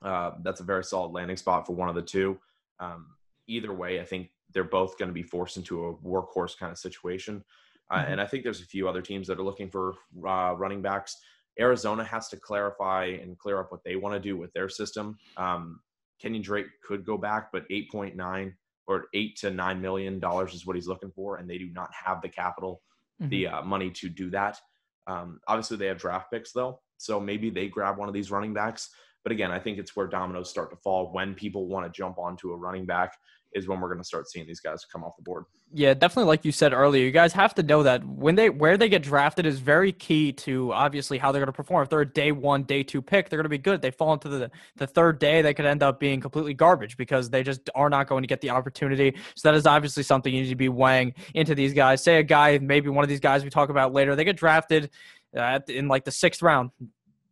Uh, 0.00 0.32
that's 0.42 0.60
a 0.60 0.64
very 0.64 0.84
solid 0.84 1.12
landing 1.12 1.36
spot 1.36 1.66
for 1.66 1.74
one 1.74 1.88
of 1.88 1.94
the 1.96 2.02
two. 2.02 2.38
Um, 2.78 3.06
either 3.48 3.72
way, 3.72 4.00
I 4.00 4.04
think 4.04 4.30
they're 4.58 4.64
both 4.64 4.98
going 4.98 5.08
to 5.08 5.14
be 5.14 5.22
forced 5.22 5.56
into 5.56 5.86
a 5.86 5.94
workhorse 5.98 6.58
kind 6.58 6.72
of 6.72 6.78
situation. 6.78 7.44
Uh, 7.92 7.98
mm-hmm. 7.98 8.10
and 8.10 8.20
I 8.20 8.26
think 8.26 8.42
there's 8.42 8.60
a 8.60 8.66
few 8.66 8.88
other 8.88 9.00
teams 9.00 9.28
that 9.28 9.38
are 9.38 9.44
looking 9.44 9.70
for 9.70 9.94
uh, 10.26 10.52
running 10.56 10.82
backs. 10.82 11.16
Arizona 11.60 12.02
has 12.02 12.28
to 12.30 12.36
clarify 12.36 13.04
and 13.04 13.38
clear 13.38 13.60
up 13.60 13.70
what 13.70 13.84
they 13.84 13.94
want 13.94 14.16
to 14.16 14.20
do 14.20 14.36
with 14.36 14.52
their 14.54 14.68
system. 14.68 15.16
Um, 15.36 15.78
Kenyan 16.20 16.42
Drake 16.42 16.66
could 16.82 17.06
go 17.06 17.16
back, 17.16 17.52
but 17.52 17.68
8.9 17.68 18.52
or 18.88 19.04
8 19.14 19.36
to 19.36 19.50
9 19.52 19.80
million 19.80 20.18
dollars 20.18 20.54
is 20.54 20.66
what 20.66 20.74
he's 20.74 20.88
looking 20.88 21.12
for, 21.12 21.36
and 21.36 21.48
they 21.48 21.58
do 21.58 21.70
not 21.70 21.90
have 21.94 22.20
the 22.20 22.28
capital, 22.28 22.82
mm-hmm. 23.22 23.28
the 23.28 23.46
uh, 23.46 23.62
money 23.62 23.90
to 23.90 24.08
do 24.08 24.28
that. 24.30 24.58
Um, 25.06 25.38
obviously, 25.46 25.76
they 25.76 25.86
have 25.86 25.98
draft 25.98 26.32
picks 26.32 26.50
though, 26.50 26.80
so 26.96 27.20
maybe 27.20 27.48
they 27.48 27.68
grab 27.68 27.96
one 27.96 28.08
of 28.08 28.14
these 28.14 28.32
running 28.32 28.54
backs. 28.54 28.90
But 29.22 29.30
again, 29.30 29.52
I 29.52 29.60
think 29.60 29.78
it's 29.78 29.94
where 29.94 30.08
dominoes 30.08 30.50
start 30.50 30.70
to 30.70 30.76
fall 30.76 31.12
when 31.12 31.34
people 31.34 31.68
want 31.68 31.86
to 31.86 31.96
jump 31.96 32.18
onto 32.18 32.50
a 32.50 32.56
running 32.56 32.86
back 32.86 33.14
is 33.54 33.66
when 33.66 33.80
we're 33.80 33.88
going 33.88 34.00
to 34.00 34.04
start 34.04 34.28
seeing 34.28 34.46
these 34.46 34.60
guys 34.60 34.84
come 34.84 35.02
off 35.02 35.16
the 35.16 35.22
board. 35.22 35.44
Yeah, 35.72 35.94
definitely. 35.94 36.28
Like 36.28 36.44
you 36.44 36.52
said 36.52 36.72
earlier, 36.72 37.04
you 37.04 37.10
guys 37.10 37.32
have 37.32 37.54
to 37.54 37.62
know 37.62 37.82
that 37.82 38.04
when 38.04 38.34
they 38.34 38.50
where 38.50 38.76
they 38.76 38.88
get 38.88 39.02
drafted 39.02 39.46
is 39.46 39.58
very 39.58 39.92
key 39.92 40.32
to 40.32 40.72
obviously 40.72 41.18
how 41.18 41.32
they're 41.32 41.40
going 41.40 41.52
to 41.52 41.52
perform. 41.52 41.82
If 41.82 41.90
they're 41.90 42.00
a 42.00 42.06
day 42.06 42.32
one, 42.32 42.62
day 42.62 42.82
two 42.82 43.02
pick, 43.02 43.28
they're 43.28 43.38
going 43.38 43.44
to 43.44 43.50
be 43.50 43.58
good. 43.58 43.76
If 43.76 43.80
they 43.82 43.90
fall 43.90 44.12
into 44.12 44.28
the 44.28 44.50
the 44.76 44.86
third 44.86 45.18
day, 45.18 45.42
they 45.42 45.54
could 45.54 45.66
end 45.66 45.82
up 45.82 46.00
being 46.00 46.20
completely 46.20 46.54
garbage 46.54 46.96
because 46.96 47.30
they 47.30 47.42
just 47.42 47.68
are 47.74 47.90
not 47.90 48.08
going 48.08 48.22
to 48.22 48.28
get 48.28 48.40
the 48.40 48.50
opportunity. 48.50 49.14
So 49.34 49.48
that 49.48 49.56
is 49.56 49.66
obviously 49.66 50.02
something 50.02 50.32
you 50.32 50.42
need 50.42 50.50
to 50.50 50.56
be 50.56 50.68
weighing 50.68 51.14
into 51.34 51.54
these 51.54 51.74
guys. 51.74 52.02
Say 52.02 52.18
a 52.18 52.22
guy, 52.22 52.58
maybe 52.58 52.88
one 52.88 53.04
of 53.04 53.08
these 53.08 53.20
guys 53.20 53.44
we 53.44 53.50
talk 53.50 53.68
about 53.68 53.92
later, 53.92 54.16
they 54.16 54.24
get 54.24 54.36
drafted 54.36 54.90
uh, 55.36 55.60
in 55.68 55.88
like 55.88 56.04
the 56.04 56.12
sixth 56.12 56.42
round. 56.42 56.70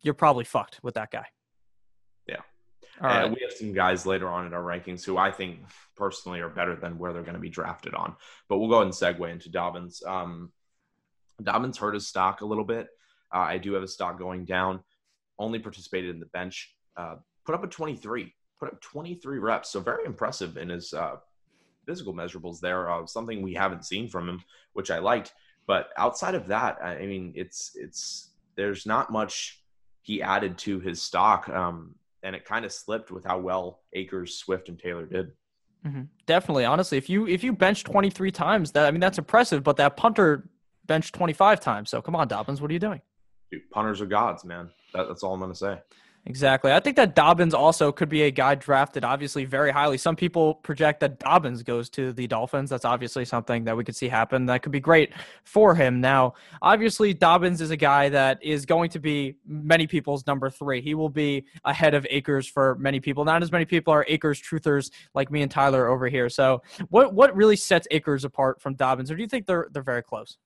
You're 0.02 0.14
probably 0.14 0.44
fucked 0.44 0.80
with 0.82 0.94
that 0.94 1.11
guy. 1.11 1.26
All 3.00 3.08
right. 3.08 3.24
And 3.24 3.34
we 3.34 3.42
have 3.42 3.52
some 3.52 3.72
guys 3.72 4.06
later 4.06 4.28
on 4.28 4.46
in 4.46 4.54
our 4.54 4.62
rankings 4.62 5.04
who 5.04 5.18
I 5.18 5.30
think 5.30 5.60
personally 5.96 6.40
are 6.40 6.48
better 6.48 6.76
than 6.76 6.98
where 6.98 7.12
they're 7.12 7.22
going 7.22 7.34
to 7.34 7.40
be 7.40 7.50
drafted 7.50 7.94
on. 7.94 8.16
But 8.48 8.58
we'll 8.58 8.68
go 8.68 8.76
ahead 8.76 8.86
and 8.86 8.94
segue 8.94 9.30
into 9.30 9.50
Dobbins. 9.50 10.02
Um, 10.06 10.52
Dobbins 11.42 11.78
hurt 11.78 11.94
his 11.94 12.08
stock 12.08 12.40
a 12.40 12.46
little 12.46 12.64
bit. 12.64 12.88
Uh, 13.34 13.38
I 13.40 13.58
do 13.58 13.74
have 13.74 13.82
a 13.82 13.88
stock 13.88 14.18
going 14.18 14.44
down. 14.44 14.80
Only 15.38 15.58
participated 15.58 16.10
in 16.10 16.20
the 16.20 16.26
bench. 16.26 16.74
Uh, 16.96 17.16
put 17.44 17.54
up 17.54 17.64
a 17.64 17.68
23. 17.68 18.34
Put 18.58 18.72
up 18.72 18.80
23 18.80 19.38
reps. 19.38 19.70
So 19.70 19.80
very 19.80 20.06
impressive 20.06 20.56
in 20.56 20.70
his 20.70 20.94
uh, 20.94 21.16
physical 21.84 22.14
measurables 22.14 22.60
there. 22.60 22.90
Uh, 22.90 23.04
something 23.06 23.42
we 23.42 23.52
haven't 23.52 23.84
seen 23.84 24.08
from 24.08 24.28
him, 24.28 24.42
which 24.72 24.90
I 24.90 24.98
liked. 24.98 25.32
But 25.66 25.90
outside 25.96 26.34
of 26.34 26.48
that, 26.48 26.78
I 26.82 27.04
mean, 27.06 27.32
it's 27.34 27.72
it's 27.74 28.30
there's 28.54 28.86
not 28.86 29.10
much 29.10 29.60
he 30.02 30.22
added 30.22 30.56
to 30.58 30.78
his 30.78 31.02
stock. 31.02 31.48
Um, 31.48 31.96
and 32.23 32.35
it 32.35 32.44
kind 32.44 32.64
of 32.64 32.73
slipped 32.73 33.11
with 33.11 33.25
how 33.25 33.38
well 33.38 33.80
Akers, 33.92 34.38
Swift, 34.38 34.68
and 34.68 34.78
Taylor 34.78 35.06
did. 35.06 35.32
Mm-hmm. 35.87 36.02
Definitely, 36.26 36.64
honestly, 36.64 36.99
if 36.99 37.08
you 37.08 37.28
if 37.28 37.44
you 37.44 37.52
bench 37.52 37.85
23 37.85 38.30
times, 38.32 38.73
that 38.73 38.87
I 38.87 38.90
mean 38.90 39.00
that's 39.00 39.18
impressive. 39.18 39.62
But 39.62 39.76
that 39.76 39.96
punter 39.96 40.49
benched 40.87 41.14
25 41.14 41.61
times. 41.61 41.90
So 41.90 42.02
come 42.02 42.16
on, 42.16 42.28
Dobbins, 42.28 42.61
what 42.61 42.70
are 42.70 42.75
you 42.75 42.80
doing? 42.80 43.00
Dude, 43.50 43.70
punters 43.70 44.00
are 44.00 44.06
gods, 44.06 44.44
man. 44.44 44.70
That, 44.94 45.06
that's 45.08 45.23
all 45.23 45.35
I'm 45.35 45.40
gonna 45.40 45.54
say. 45.54 45.78
Exactly. 46.28 46.73
I 46.73 46.80
think 46.80 46.97
that 46.97 47.14
Dobbins 47.14 47.54
also 47.54 47.92
could 47.92 48.09
be 48.09 48.23
a 48.23 48.33
guy 48.33 48.56
drafted 48.56 49.04
obviously 49.04 49.45
very 49.45 49.71
highly. 49.71 49.97
Some 49.97 50.16
people 50.16 50.56
project 50.56 50.99
that 50.99 51.21
Dobbins 51.21 51.62
goes 51.62 51.88
to 51.90 52.12
the 52.12 52.26
Dolphins. 52.26 52.68
That's 52.68 52.85
obviously 52.85 53.25
something 53.25 53.62
that 53.64 53.76
we 53.76 53.85
could 53.85 53.95
see 53.95 54.09
happen. 54.09 54.45
That 54.47 54.62
could 54.62 54.73
be 54.73 54.80
great 54.80 55.12
for 55.45 55.76
him. 55.76 56.00
Now, 56.00 56.35
obviously, 56.61 57.14
Dobbins 57.14 57.61
is 57.61 57.71
a 57.71 57.76
guy 57.76 58.09
that 58.09 58.42
is 58.42 58.66
going 58.66 58.90
to 58.90 58.99
be 58.99 59.37
many 59.47 59.87
people's 59.87 60.26
number 60.26 60.50
three. 60.50 60.80
He 60.80 60.95
will 60.95 61.09
be 61.09 61.45
ahead 61.64 61.95
of 61.95 62.04
Akers 62.11 62.49
for 62.49 62.75
many 62.75 62.99
people. 62.99 63.25
Not 63.25 63.45
as 63.45 63.52
many 63.52 63.64
people 63.64 63.92
are 63.92 64.04
Akers 64.09 64.42
truthers 64.42 64.90
like 65.14 65.30
me 65.30 65.42
and 65.42 65.50
Tyler 65.50 65.87
over 65.87 66.09
here. 66.09 66.28
So, 66.28 66.61
what 66.88 67.14
what 67.14 67.37
really 67.37 67.56
sets 67.56 67.87
Akers 67.92 68.25
apart 68.25 68.61
from 68.61 68.75
Dobbins, 68.75 69.12
or 69.12 69.14
do 69.14 69.23
you 69.23 69.28
think 69.28 69.47
they're 69.47 69.68
they're 69.71 69.83
very 69.85 70.02
close? 70.02 70.38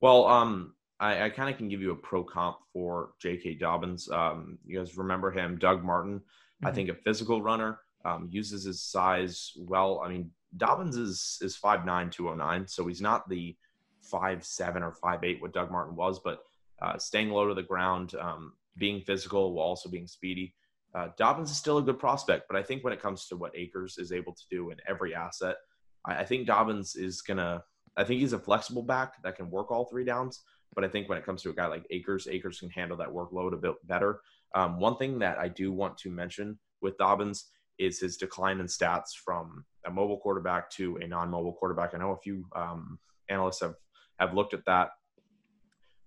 Well, 0.00 0.26
um, 0.26 0.74
I, 1.00 1.24
I 1.24 1.30
kind 1.30 1.50
of 1.50 1.56
can 1.56 1.68
give 1.68 1.80
you 1.80 1.92
a 1.92 1.96
pro 1.96 2.22
comp 2.22 2.58
for 2.72 3.12
J.K. 3.20 3.54
Dobbins. 3.54 4.08
Um, 4.10 4.58
you 4.66 4.78
guys 4.78 4.96
remember 4.98 5.30
him, 5.30 5.58
Doug 5.58 5.82
Martin. 5.82 6.18
Mm-hmm. 6.18 6.66
I 6.66 6.72
think 6.72 6.90
a 6.90 6.94
physical 6.94 7.40
runner 7.42 7.80
um, 8.04 8.28
uses 8.30 8.64
his 8.64 8.82
size 8.82 9.52
well. 9.56 10.02
I 10.04 10.10
mean, 10.10 10.30
Dobbins 10.56 10.96
is 10.96 11.38
is 11.40 11.56
five 11.56 11.86
nine 11.86 12.10
two 12.10 12.28
oh 12.28 12.34
nine, 12.34 12.66
so 12.68 12.86
he's 12.86 13.00
not 13.00 13.28
the 13.28 13.56
five 14.02 14.44
seven 14.44 14.82
or 14.82 14.92
five 14.92 15.24
eight 15.24 15.40
what 15.40 15.52
Doug 15.52 15.70
Martin 15.70 15.96
was, 15.96 16.20
but 16.20 16.40
uh, 16.82 16.98
staying 16.98 17.30
low 17.30 17.48
to 17.48 17.54
the 17.54 17.62
ground, 17.62 18.14
um, 18.20 18.52
being 18.76 19.00
physical 19.00 19.54
while 19.54 19.66
also 19.66 19.88
being 19.88 20.06
speedy. 20.06 20.54
Uh, 20.94 21.08
Dobbins 21.16 21.50
is 21.50 21.56
still 21.56 21.78
a 21.78 21.82
good 21.82 21.98
prospect, 21.98 22.46
but 22.48 22.56
I 22.56 22.62
think 22.62 22.82
when 22.82 22.92
it 22.92 23.00
comes 23.00 23.26
to 23.28 23.36
what 23.36 23.56
Akers 23.56 23.96
is 23.96 24.12
able 24.12 24.32
to 24.32 24.42
do 24.50 24.70
in 24.70 24.78
every 24.88 25.14
asset, 25.14 25.56
I, 26.04 26.16
I 26.16 26.24
think 26.24 26.46
Dobbins 26.46 26.96
is 26.96 27.22
gonna. 27.22 27.62
I 27.96 28.04
think 28.04 28.20
he's 28.20 28.32
a 28.32 28.38
flexible 28.38 28.82
back 28.82 29.22
that 29.22 29.36
can 29.36 29.50
work 29.50 29.70
all 29.70 29.84
three 29.84 30.04
downs. 30.04 30.42
But 30.74 30.84
I 30.84 30.88
think 30.88 31.08
when 31.08 31.18
it 31.18 31.24
comes 31.24 31.42
to 31.42 31.50
a 31.50 31.54
guy 31.54 31.66
like 31.66 31.84
Akers, 31.90 32.28
Akers 32.30 32.60
can 32.60 32.70
handle 32.70 32.96
that 32.98 33.08
workload 33.08 33.52
a 33.52 33.56
bit 33.56 33.74
better. 33.86 34.20
Um, 34.54 34.78
one 34.78 34.96
thing 34.96 35.18
that 35.18 35.38
I 35.38 35.48
do 35.48 35.72
want 35.72 35.98
to 35.98 36.10
mention 36.10 36.58
with 36.80 36.96
Dobbins 36.98 37.46
is 37.78 37.98
his 37.98 38.16
decline 38.16 38.60
in 38.60 38.66
stats 38.66 39.14
from 39.24 39.64
a 39.86 39.90
mobile 39.90 40.18
quarterback 40.18 40.70
to 40.70 40.96
a 40.96 41.06
non-mobile 41.06 41.54
quarterback. 41.54 41.94
I 41.94 41.98
know 41.98 42.12
a 42.12 42.18
few 42.18 42.44
um, 42.54 42.98
analysts 43.28 43.60
have 43.60 43.74
have 44.18 44.34
looked 44.34 44.54
at 44.54 44.64
that. 44.66 44.90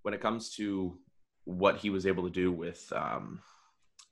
When 0.03 0.13
it 0.13 0.21
comes 0.21 0.51
to 0.55 0.97
what 1.45 1.77
he 1.77 1.89
was 1.89 2.05
able 2.05 2.23
to 2.23 2.29
do 2.29 2.51
with 2.51 2.91
um, 2.95 3.39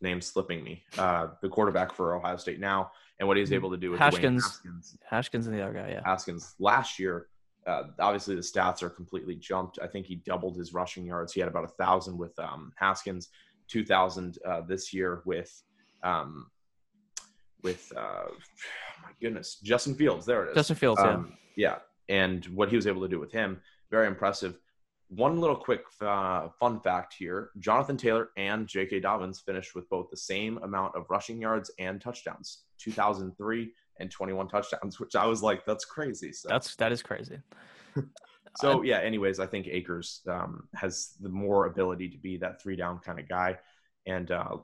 name 0.02 0.22
slipping 0.22 0.64
me, 0.64 0.84
uh, 0.98 1.28
the 1.42 1.50
quarterback 1.50 1.94
for 1.94 2.16
Ohio 2.16 2.38
State 2.38 2.60
now, 2.60 2.92
and 3.20 3.28
what 3.28 3.38
he 3.38 3.42
was 3.42 3.50
mm-hmm. 3.50 3.56
able 3.56 3.72
to 3.72 3.78
do 3.78 3.92
with 3.92 4.00
Haskins. 4.00 4.44
Haskins. 4.44 4.98
Haskins 5.08 5.48
and 5.48 5.56
the 5.56 5.62
other 5.62 5.74
guy, 5.74 5.90
yeah. 5.90 6.02
Haskins 6.04 6.56
last 6.60 6.98
year 6.98 7.28
uh, 7.68 7.84
obviously 8.00 8.36
the 8.36 8.42
stats 8.42 8.82
are 8.82 8.90
completely 8.90 9.36
jumped. 9.36 9.80
I 9.82 9.88
think 9.88 10.06
he 10.06 10.16
doubled 10.16 10.58
his 10.58 10.74
rushing 10.74 11.06
yards. 11.06 11.34
He 11.34 11.40
had 11.40 11.50
about 11.50 11.64
a 11.64 11.70
thousand 11.70 12.18
with 12.18 12.38
um, 12.40 12.74
Haskins, 12.76 13.30
two 13.68 13.86
thousand 13.86 14.40
uh, 14.46 14.62
this 14.62 14.94
year 14.94 15.22
with 15.26 15.64
um, 16.04 16.48
with 17.62 17.92
uh, 17.96 18.30
my 19.04 19.12
goodness 19.22 19.58
Justin 19.62 19.96
Fields. 19.96 20.26
There 20.26 20.46
it 20.46 20.50
is. 20.50 20.56
Justin 20.56 20.76
Fields. 20.76 21.02
Um, 21.02 21.38
yeah, 21.56 21.78
yeah, 22.10 22.16
and 22.16 22.46
what 22.46 22.70
he 22.70 22.76
was 22.76 22.88
able 22.88 23.02
to 23.02 23.08
do 23.08 23.20
with 23.20 23.32
him, 23.32 23.62
very 23.92 24.08
impressive. 24.08 24.58
One 25.10 25.42
little 25.42 25.58
quick 25.58 25.84
uh, 26.00 26.48
fun 26.60 26.80
fact 26.80 27.14
here: 27.14 27.52
Jonathan 27.60 27.98
Taylor 27.98 28.30
and 28.38 28.66
J.K. 28.68 29.02
Dobbins 29.02 29.40
finished 29.40 29.76
with 29.76 29.88
both 29.90 30.10
the 30.10 30.18
same 30.18 30.58
amount 30.60 30.96
of 30.96 31.06
rushing 31.10 31.40
yards 31.40 31.70
and 31.78 32.02
touchdowns. 32.02 32.64
2003 32.80 33.72
and 34.02 34.12
21 34.12 34.48
touchdowns, 34.48 35.00
which 35.00 35.16
I 35.16 35.26
was 35.26 35.42
like, 35.42 35.66
that's 35.66 35.86
crazy. 35.86 36.34
So. 36.34 36.50
That's 36.50 36.76
that 36.76 36.92
is 36.92 37.02
crazy. 37.02 37.40
so 38.58 38.82
yeah. 38.82 39.00
Anyways, 39.00 39.40
I 39.40 39.46
think 39.46 39.68
Akers 39.68 40.22
um, 40.28 40.68
has 40.76 41.14
the 41.22 41.30
more 41.30 41.68
ability 41.68 42.10
to 42.10 42.18
be 42.18 42.38
that 42.38 42.62
three 42.62 42.76
down 42.76 43.00
kind 43.00 43.20
of 43.20 43.30
guy, 43.30 43.58
and 44.06 44.32
uh, 44.32 44.58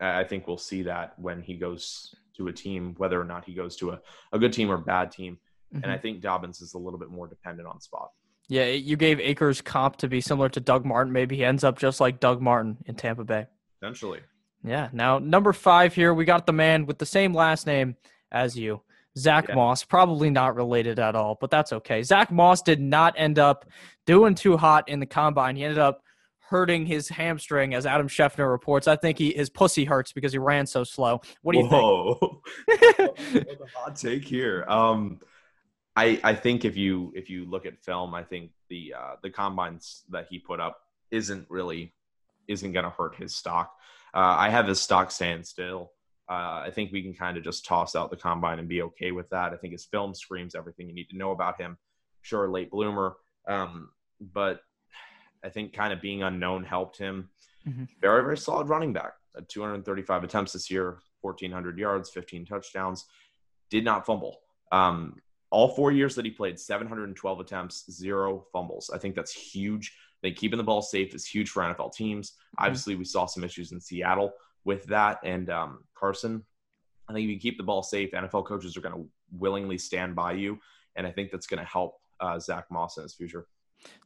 I 0.00 0.24
think 0.24 0.46
we'll 0.46 0.58
see 0.58 0.82
that 0.84 1.18
when 1.18 1.42
he 1.42 1.54
goes 1.54 2.14
to 2.36 2.48
a 2.48 2.52
team, 2.52 2.94
whether 2.96 3.20
or 3.20 3.24
not 3.24 3.44
he 3.44 3.54
goes 3.54 3.76
to 3.76 3.90
a, 3.90 4.00
a 4.32 4.38
good 4.38 4.52
team 4.52 4.70
or 4.70 4.78
bad 4.78 5.10
team. 5.10 5.38
Mm-hmm. 5.72 5.84
And 5.84 5.92
I 5.92 5.96
mm-hmm. 5.96 6.02
think 6.02 6.20
Dobbins 6.20 6.60
is 6.60 6.74
a 6.74 6.78
little 6.78 6.98
bit 6.98 7.10
more 7.10 7.26
dependent 7.26 7.68
on 7.68 7.80
spot. 7.80 8.10
Yeah, 8.48 8.66
you 8.66 8.96
gave 8.96 9.20
Akers 9.20 9.62
comp 9.62 9.96
to 9.98 10.08
be 10.08 10.20
similar 10.20 10.48
to 10.50 10.60
Doug 10.60 10.84
Martin. 10.84 11.12
Maybe 11.12 11.36
he 11.36 11.44
ends 11.44 11.64
up 11.64 11.78
just 11.78 12.00
like 12.00 12.20
Doug 12.20 12.42
Martin 12.42 12.76
in 12.86 12.94
Tampa 12.94 13.24
Bay. 13.24 13.46
Essentially. 13.80 14.20
Yeah. 14.62 14.88
Now, 14.92 15.18
number 15.18 15.52
five 15.52 15.94
here, 15.94 16.12
we 16.12 16.24
got 16.24 16.46
the 16.46 16.52
man 16.52 16.86
with 16.86 16.98
the 16.98 17.06
same 17.06 17.32
last 17.32 17.66
name 17.66 17.96
as 18.32 18.56
you. 18.56 18.82
Zack 19.16 19.48
yeah. 19.48 19.54
Moss, 19.54 19.84
probably 19.84 20.28
not 20.30 20.56
related 20.56 20.98
at 20.98 21.14
all, 21.14 21.38
but 21.40 21.50
that's 21.50 21.72
okay. 21.72 22.02
Zack 22.02 22.32
Moss 22.32 22.62
did 22.62 22.80
not 22.80 23.14
end 23.16 23.38
up 23.38 23.64
doing 24.06 24.34
too 24.34 24.56
hot 24.56 24.88
in 24.88 24.98
the 24.98 25.06
combine. 25.06 25.56
He 25.56 25.62
ended 25.62 25.78
up 25.78 26.02
hurting 26.40 26.84
his 26.86 27.08
hamstring, 27.08 27.74
as 27.74 27.86
Adam 27.86 28.08
Schefter 28.08 28.50
reports. 28.50 28.86
I 28.88 28.96
think 28.96 29.18
he 29.18 29.32
his 29.32 29.50
pussy 29.50 29.84
hurts 29.84 30.12
because 30.12 30.32
he 30.32 30.38
ran 30.38 30.66
so 30.66 30.84
slow. 30.84 31.20
What 31.42 31.54
do 31.54 31.60
you 31.60 31.66
Whoa. 31.66 32.42
think? 32.70 33.48
hot 33.74 33.96
take 33.96 34.24
here. 34.24 34.64
Um, 34.68 35.20
I 35.96 36.20
I 36.22 36.34
think 36.34 36.64
if 36.64 36.76
you 36.76 37.12
if 37.14 37.30
you 37.30 37.44
look 37.44 37.66
at 37.66 37.78
film, 37.84 38.14
I 38.14 38.24
think 38.24 38.50
the 38.68 38.94
uh, 38.98 39.16
the 39.22 39.30
combines 39.30 40.02
that 40.10 40.26
he 40.28 40.38
put 40.38 40.60
up 40.60 40.78
isn't 41.10 41.46
really 41.48 41.94
isn't 42.48 42.72
going 42.72 42.84
to 42.84 42.90
hurt 42.90 43.16
his 43.16 43.34
stock. 43.34 43.72
Uh, 44.12 44.36
I 44.38 44.50
have 44.50 44.66
his 44.66 44.80
stock 44.80 45.10
stand 45.10 45.46
still. 45.46 45.92
Uh, 46.28 46.62
I 46.64 46.70
think 46.74 46.90
we 46.90 47.02
can 47.02 47.14
kind 47.14 47.36
of 47.36 47.44
just 47.44 47.66
toss 47.66 47.94
out 47.94 48.10
the 48.10 48.16
combine 48.16 48.58
and 48.58 48.68
be 48.68 48.82
okay 48.82 49.12
with 49.12 49.28
that. 49.30 49.52
I 49.52 49.56
think 49.56 49.72
his 49.72 49.84
film 49.84 50.14
screams 50.14 50.54
everything 50.54 50.88
you 50.88 50.94
need 50.94 51.10
to 51.10 51.16
know 51.16 51.32
about 51.32 51.60
him. 51.60 51.76
Sure, 52.22 52.48
late 52.48 52.70
bloomer, 52.70 53.16
um, 53.46 53.90
but 54.20 54.60
I 55.44 55.50
think 55.50 55.74
kind 55.74 55.92
of 55.92 56.00
being 56.00 56.22
unknown 56.22 56.64
helped 56.64 56.96
him. 56.96 57.28
Mm-hmm. 57.68 57.84
Very, 58.00 58.22
very 58.22 58.38
solid 58.38 58.68
running 58.68 58.92
back. 58.92 59.12
235 59.48 60.24
attempts 60.24 60.52
this 60.52 60.70
year, 60.70 60.98
1,400 61.20 61.78
yards, 61.78 62.10
15 62.10 62.46
touchdowns. 62.46 63.04
Did 63.70 63.84
not 63.84 64.06
fumble. 64.06 64.38
Um, 64.72 65.16
all 65.50 65.68
four 65.68 65.92
years 65.92 66.14
that 66.14 66.24
he 66.24 66.30
played, 66.30 66.58
712 66.58 67.40
attempts, 67.40 67.90
zero 67.90 68.46
fumbles. 68.52 68.90
I 68.92 68.98
think 68.98 69.14
that's 69.14 69.32
huge. 69.32 69.92
I 70.22 70.28
think 70.28 70.36
keeping 70.36 70.56
the 70.56 70.64
ball 70.64 70.82
safe 70.82 71.14
is 71.14 71.26
huge 71.26 71.50
for 71.50 71.62
NFL 71.62 71.92
teams. 71.92 72.30
Mm-hmm. 72.30 72.64
Obviously, 72.64 72.94
we 72.96 73.04
saw 73.04 73.26
some 73.26 73.44
issues 73.44 73.72
in 73.72 73.80
Seattle 73.80 74.32
with 74.64 74.84
that 74.86 75.20
and 75.24 75.50
um, 75.50 75.84
Carson. 75.94 76.44
I 77.08 77.12
think 77.12 77.24
if 77.24 77.30
you 77.30 77.38
keep 77.38 77.58
the 77.58 77.64
ball 77.64 77.82
safe, 77.82 78.12
NFL 78.12 78.46
coaches 78.46 78.76
are 78.76 78.80
going 78.80 78.94
to 78.94 79.08
willingly 79.30 79.76
stand 79.76 80.14
by 80.14 80.32
you, 80.32 80.58
and 80.96 81.06
I 81.06 81.10
think 81.10 81.30
that's 81.30 81.46
going 81.46 81.60
to 81.60 81.66
help 81.66 81.98
uh, 82.20 82.38
Zack 82.38 82.66
Moss 82.70 82.96
in 82.96 83.02
his 83.02 83.14
future. 83.14 83.46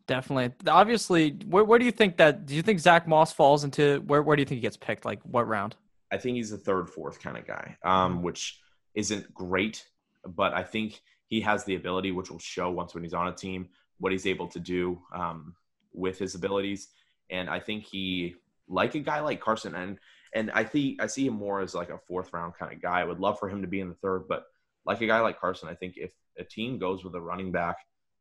Definitely. 0.07 0.53
Obviously, 0.67 1.31
where, 1.47 1.63
where 1.63 1.79
do 1.79 1.85
you 1.85 1.93
think 1.93 2.17
that? 2.17 2.47
Do 2.47 2.57
you 2.57 2.63
think 2.63 2.81
Zack 2.81 3.07
Moss 3.07 3.33
falls 3.33 3.63
into 3.63 4.03
where? 4.07 4.23
Where 4.23 4.37
do 4.37 4.43
you 4.43 4.47
think 4.47 4.57
he 4.57 4.63
gets 4.63 4.77
picked? 4.77 5.05
Like 5.05 5.21
what 5.23 5.47
round? 5.47 5.77
I 6.11 6.17
think 6.17 6.37
he's 6.37 6.53
a 6.53 6.59
third, 6.59 6.89
fourth 6.89 7.21
kind 7.21 7.37
of 7.37 7.47
guy, 7.47 7.77
um, 7.85 8.23
which 8.23 8.59
isn't 8.95 9.33
great, 9.35 9.87
but 10.27 10.55
I 10.55 10.63
think 10.63 11.03
he 11.27 11.41
has 11.43 11.65
the 11.65 11.75
ability, 11.75 12.13
which 12.13 12.31
will 12.31 12.39
show 12.39 12.71
once 12.71 12.95
when 12.95 13.05
he's 13.05 13.15
on 13.15 13.29
a 13.29 13.33
team 13.33 13.69
what 13.99 14.13
he's 14.13 14.27
able 14.27 14.47
to 14.49 14.61
do 14.61 14.99
um, 15.15 15.55
with 15.93 16.19
his 16.19 16.35
abilities. 16.35 16.89
And 17.31 17.51
I 17.51 17.61
think 17.61 17.85
he, 17.85 18.37
like 18.69 18.95
a 18.95 19.01
guy 19.01 19.21
like 19.21 19.41
Carson, 19.41 19.75
and 19.75 19.99
and 20.35 20.51
I 20.53 20.65
think 20.65 21.03
I 21.03 21.07
see 21.07 21.27
him 21.27 21.35
more 21.35 21.61
as 21.61 21.75
like 21.75 21.91
a 21.91 21.99
fourth 21.99 22.33
round 22.33 22.55
kind 22.55 22.73
of 22.73 22.83
guy. 22.83 23.01
I 23.01 23.05
would 23.05 23.21
love 23.21 23.39
for 23.39 23.49
him 23.49 23.63
to 23.63 23.69
be 23.69 23.81
in 23.81 23.89
the 23.89 23.95
third, 23.97 24.25
but 24.29 24.45
like 24.85 25.01
a 25.01 25.07
guy 25.07 25.21
like 25.21 25.41
Carson, 25.41 25.69
I 25.69 25.75
think 25.75 25.95
if 25.97 26.13
a 26.39 26.45
team 26.45 26.79
goes 26.79 27.05
with 27.05 27.15
a 27.15 27.21
running 27.21 27.53
back, 27.53 27.77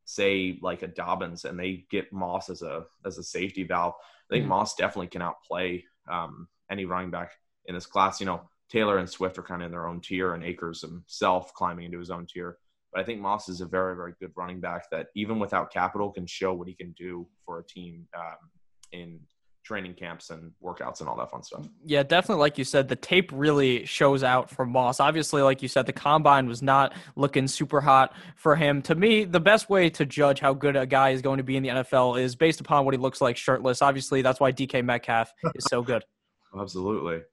say 0.06 0.60
like 0.62 0.84
a 0.84 0.88
Dobbins, 0.88 1.46
and 1.46 1.60
they 1.60 1.86
get 1.90 2.14
Moss 2.14 2.50
as 2.50 2.62
a 2.62 2.86
as 3.06 3.18
a 3.18 3.24
safety 3.24 3.64
valve, 3.64 3.94
I 4.30 4.34
think 4.34 4.44
mm-hmm. 4.44 4.50
Moss 4.50 4.76
definitely 4.76 5.08
can 5.08 5.22
outplay 5.22 5.84
um, 6.12 6.48
any 6.70 6.86
running 6.86 7.12
back 7.12 7.32
in 7.66 7.76
this 7.76 7.86
class. 7.86 8.20
You 8.20 8.26
know, 8.26 8.42
Taylor 8.70 8.98
and 8.98 9.10
Swift 9.10 9.38
are 9.38 9.44
kind 9.44 9.62
of 9.62 9.68
in 9.68 9.72
their 9.72 9.88
own 9.88 10.02
tier, 10.02 10.34
and 10.34 10.44
Akers 10.44 10.82
himself 10.82 11.54
climbing 11.54 11.86
into 11.86 12.00
his 12.00 12.10
own 12.10 12.26
tier. 12.26 12.58
But 12.92 13.02
I 13.02 13.04
think 13.04 13.22
Moss 13.22 13.50
is 13.50 13.62
a 13.62 13.66
very, 13.66 13.96
very 13.96 14.14
good 14.20 14.32
running 14.36 14.60
back 14.60 14.90
that 14.92 15.08
even 15.16 15.40
without 15.40 15.74
capital 15.74 16.12
can 16.12 16.26
show 16.26 16.54
what 16.54 16.68
he 16.68 16.74
can 16.74 16.94
do 16.98 17.28
for 17.46 17.60
a 17.60 17.66
team 17.66 18.08
um, 18.16 18.50
in 18.92 19.20
training 19.68 19.94
camps 19.94 20.30
and 20.30 20.54
workouts 20.64 21.02
and 21.02 21.10
all 21.10 21.18
that 21.18 21.30
fun 21.30 21.44
stuff. 21.44 21.68
Yeah, 21.86 22.02
definitely. 22.02 22.40
Like 22.40 22.58
you 22.58 22.64
said, 22.64 22.88
the 22.88 22.96
tape 22.96 23.30
really 23.34 23.86
shows 23.86 24.24
out 24.24 24.50
for 24.50 24.66
Moss. 24.66 25.02
Obviously, 25.02 25.42
like 25.42 25.62
you 25.62 25.68
said, 25.68 25.86
the 25.86 25.94
combine 25.94 26.48
was 26.48 26.62
not 26.62 26.94
looking 27.18 27.48
super 27.48 27.82
hot 27.82 28.16
for 28.38 28.56
him. 28.56 28.82
To 28.84 28.96
me, 28.96 29.26
the 29.26 29.42
best 29.42 29.70
way 29.70 29.90
to 29.90 30.06
judge 30.06 30.40
how 30.40 30.54
good 30.54 30.78
a 30.78 30.86
guy 30.86 31.10
is 31.10 31.22
going 31.22 31.38
to 31.38 31.44
be 31.44 31.58
in 31.58 31.64
the 31.64 31.70
NFL 31.70 32.20
is 32.20 32.36
based 32.36 32.62
upon 32.62 32.86
what 32.86 32.94
he 32.94 32.98
looks 32.98 33.20
like 33.20 33.36
shirtless. 33.36 33.82
Obviously, 33.82 34.22
that's 34.22 34.40
why 34.40 34.54
DK 34.54 34.86
Metcalf 34.86 35.34
is 35.54 35.66
so 35.66 35.82
good. 35.82 36.06
Absolutely. 36.58 37.24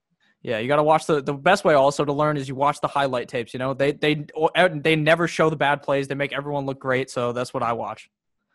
Yeah, 0.43 0.59
you 0.59 0.67
got 0.67 0.77
to 0.77 0.83
watch 0.83 1.07
the 1.07 1.23
the 1.23 1.33
best 1.33 1.65
way 1.65 1.73
also 1.73 2.05
to 2.05 2.13
learn 2.13 2.37
is 2.37 2.49
you 2.49 2.55
watch 2.55 2.81
the 2.83 2.89
highlight 2.89 3.29
tapes. 3.29 3.55
You 3.55 3.59
know, 3.61 3.73
they 3.75 3.93
they 3.93 4.27
they 4.75 4.97
never 4.97 5.29
show 5.29 5.49
the 5.49 5.57
bad 5.57 5.83
plays. 5.83 6.09
They 6.09 6.17
make 6.17 6.35
everyone 6.35 6.67
look 6.67 6.81
great. 6.81 7.11
So 7.11 7.33
that's 7.33 7.55
what 7.55 7.63
I 7.63 7.73
watch. 7.73 8.11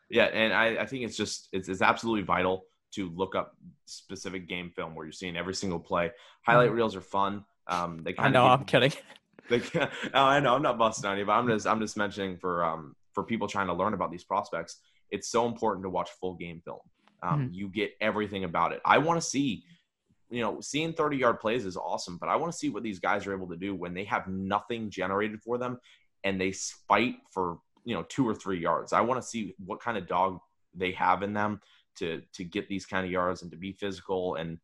Yeah, 0.10 0.26
and 0.26 0.54
I, 0.54 0.84
I 0.84 0.86
think 0.86 1.06
it's 1.06 1.16
just 1.16 1.48
it's, 1.52 1.70
it's 1.70 1.82
absolutely 1.82 2.24
vital 2.24 2.66
to 2.92 3.10
look 3.10 3.36
up 3.36 3.56
specific 3.86 4.48
game 4.48 4.72
film 4.76 4.96
where 4.96 5.06
you're 5.06 5.12
seeing 5.12 5.38
every 5.38 5.54
single 5.54 5.80
play. 5.80 6.12
Highlight 6.42 6.74
reels 6.74 6.96
are 6.96 7.02
fun. 7.02 7.46
Um, 7.68 8.02
they 8.04 8.14
Mm-hmm. 8.14 8.26
I 8.26 8.30
know, 8.30 8.46
I'm 8.46 8.66
kidding. 8.66 8.94
They, 9.50 9.64
oh, 9.74 9.90
I 10.14 10.40
know 10.40 10.54
I'm 10.54 10.62
not 10.62 10.78
busting 10.78 11.10
on 11.10 11.18
you, 11.18 11.26
but 11.26 11.32
I'm 11.32 11.48
just 11.48 11.66
I'm 11.66 11.80
just 11.80 11.98
mentioning 11.98 12.38
for 12.38 12.64
um 12.64 12.96
for 13.14 13.24
people 13.24 13.48
trying 13.48 13.66
to 13.66 13.74
learn 13.74 13.96
about 13.96 14.12
these 14.12 14.24
prospects, 14.24 14.78
it's 15.10 15.28
so 15.28 15.48
important 15.48 15.84
to 15.86 15.90
watch 15.90 16.12
full 16.22 16.36
game 16.36 16.62
film. 16.64 16.82
Um, 17.24 17.50
Mhm. 17.50 17.54
You 17.56 17.68
get 17.70 17.94
everything 18.00 18.44
about 18.44 18.74
it. 18.74 18.82
I 18.86 19.00
want 19.00 19.20
to 19.20 19.28
see, 19.28 19.64
you 20.30 20.42
know, 20.42 20.62
seeing 20.62 20.94
30 20.94 21.18
yard 21.18 21.40
plays 21.40 21.66
is 21.66 21.78
awesome, 21.78 22.18
but 22.20 22.30
I 22.30 22.36
want 22.36 22.52
to 22.52 22.58
see 22.60 22.70
what 22.70 22.84
these 22.84 23.00
guys 23.00 23.26
are 23.26 23.34
able 23.34 23.48
to 23.48 23.56
do 23.58 23.74
when 23.74 23.96
they 23.96 24.04
have 24.04 24.28
nothing 24.28 24.92
generated 24.92 25.42
for 25.42 25.58
them 25.58 25.80
and 26.24 26.40
they 26.40 26.52
fight 26.88 27.16
for 27.32 27.58
you 27.86 27.96
know 27.96 28.04
two 28.04 28.28
or 28.28 28.36
three 28.36 28.60
yards. 28.60 28.94
I 28.94 29.02
want 29.02 29.20
to 29.20 29.28
see 29.28 29.56
what 29.66 29.82
kind 29.82 29.98
of 29.98 30.08
dog 30.08 30.42
they 30.76 30.92
have 30.92 31.24
in 31.24 31.34
them 31.34 31.60
to 32.00 32.22
to 32.34 32.44
get 32.44 32.68
these 32.68 32.86
kind 32.86 33.06
of 33.06 33.12
yards 33.12 33.42
and 33.42 33.52
to 33.52 33.58
be 33.58 33.72
physical 33.72 34.36
and 34.36 34.58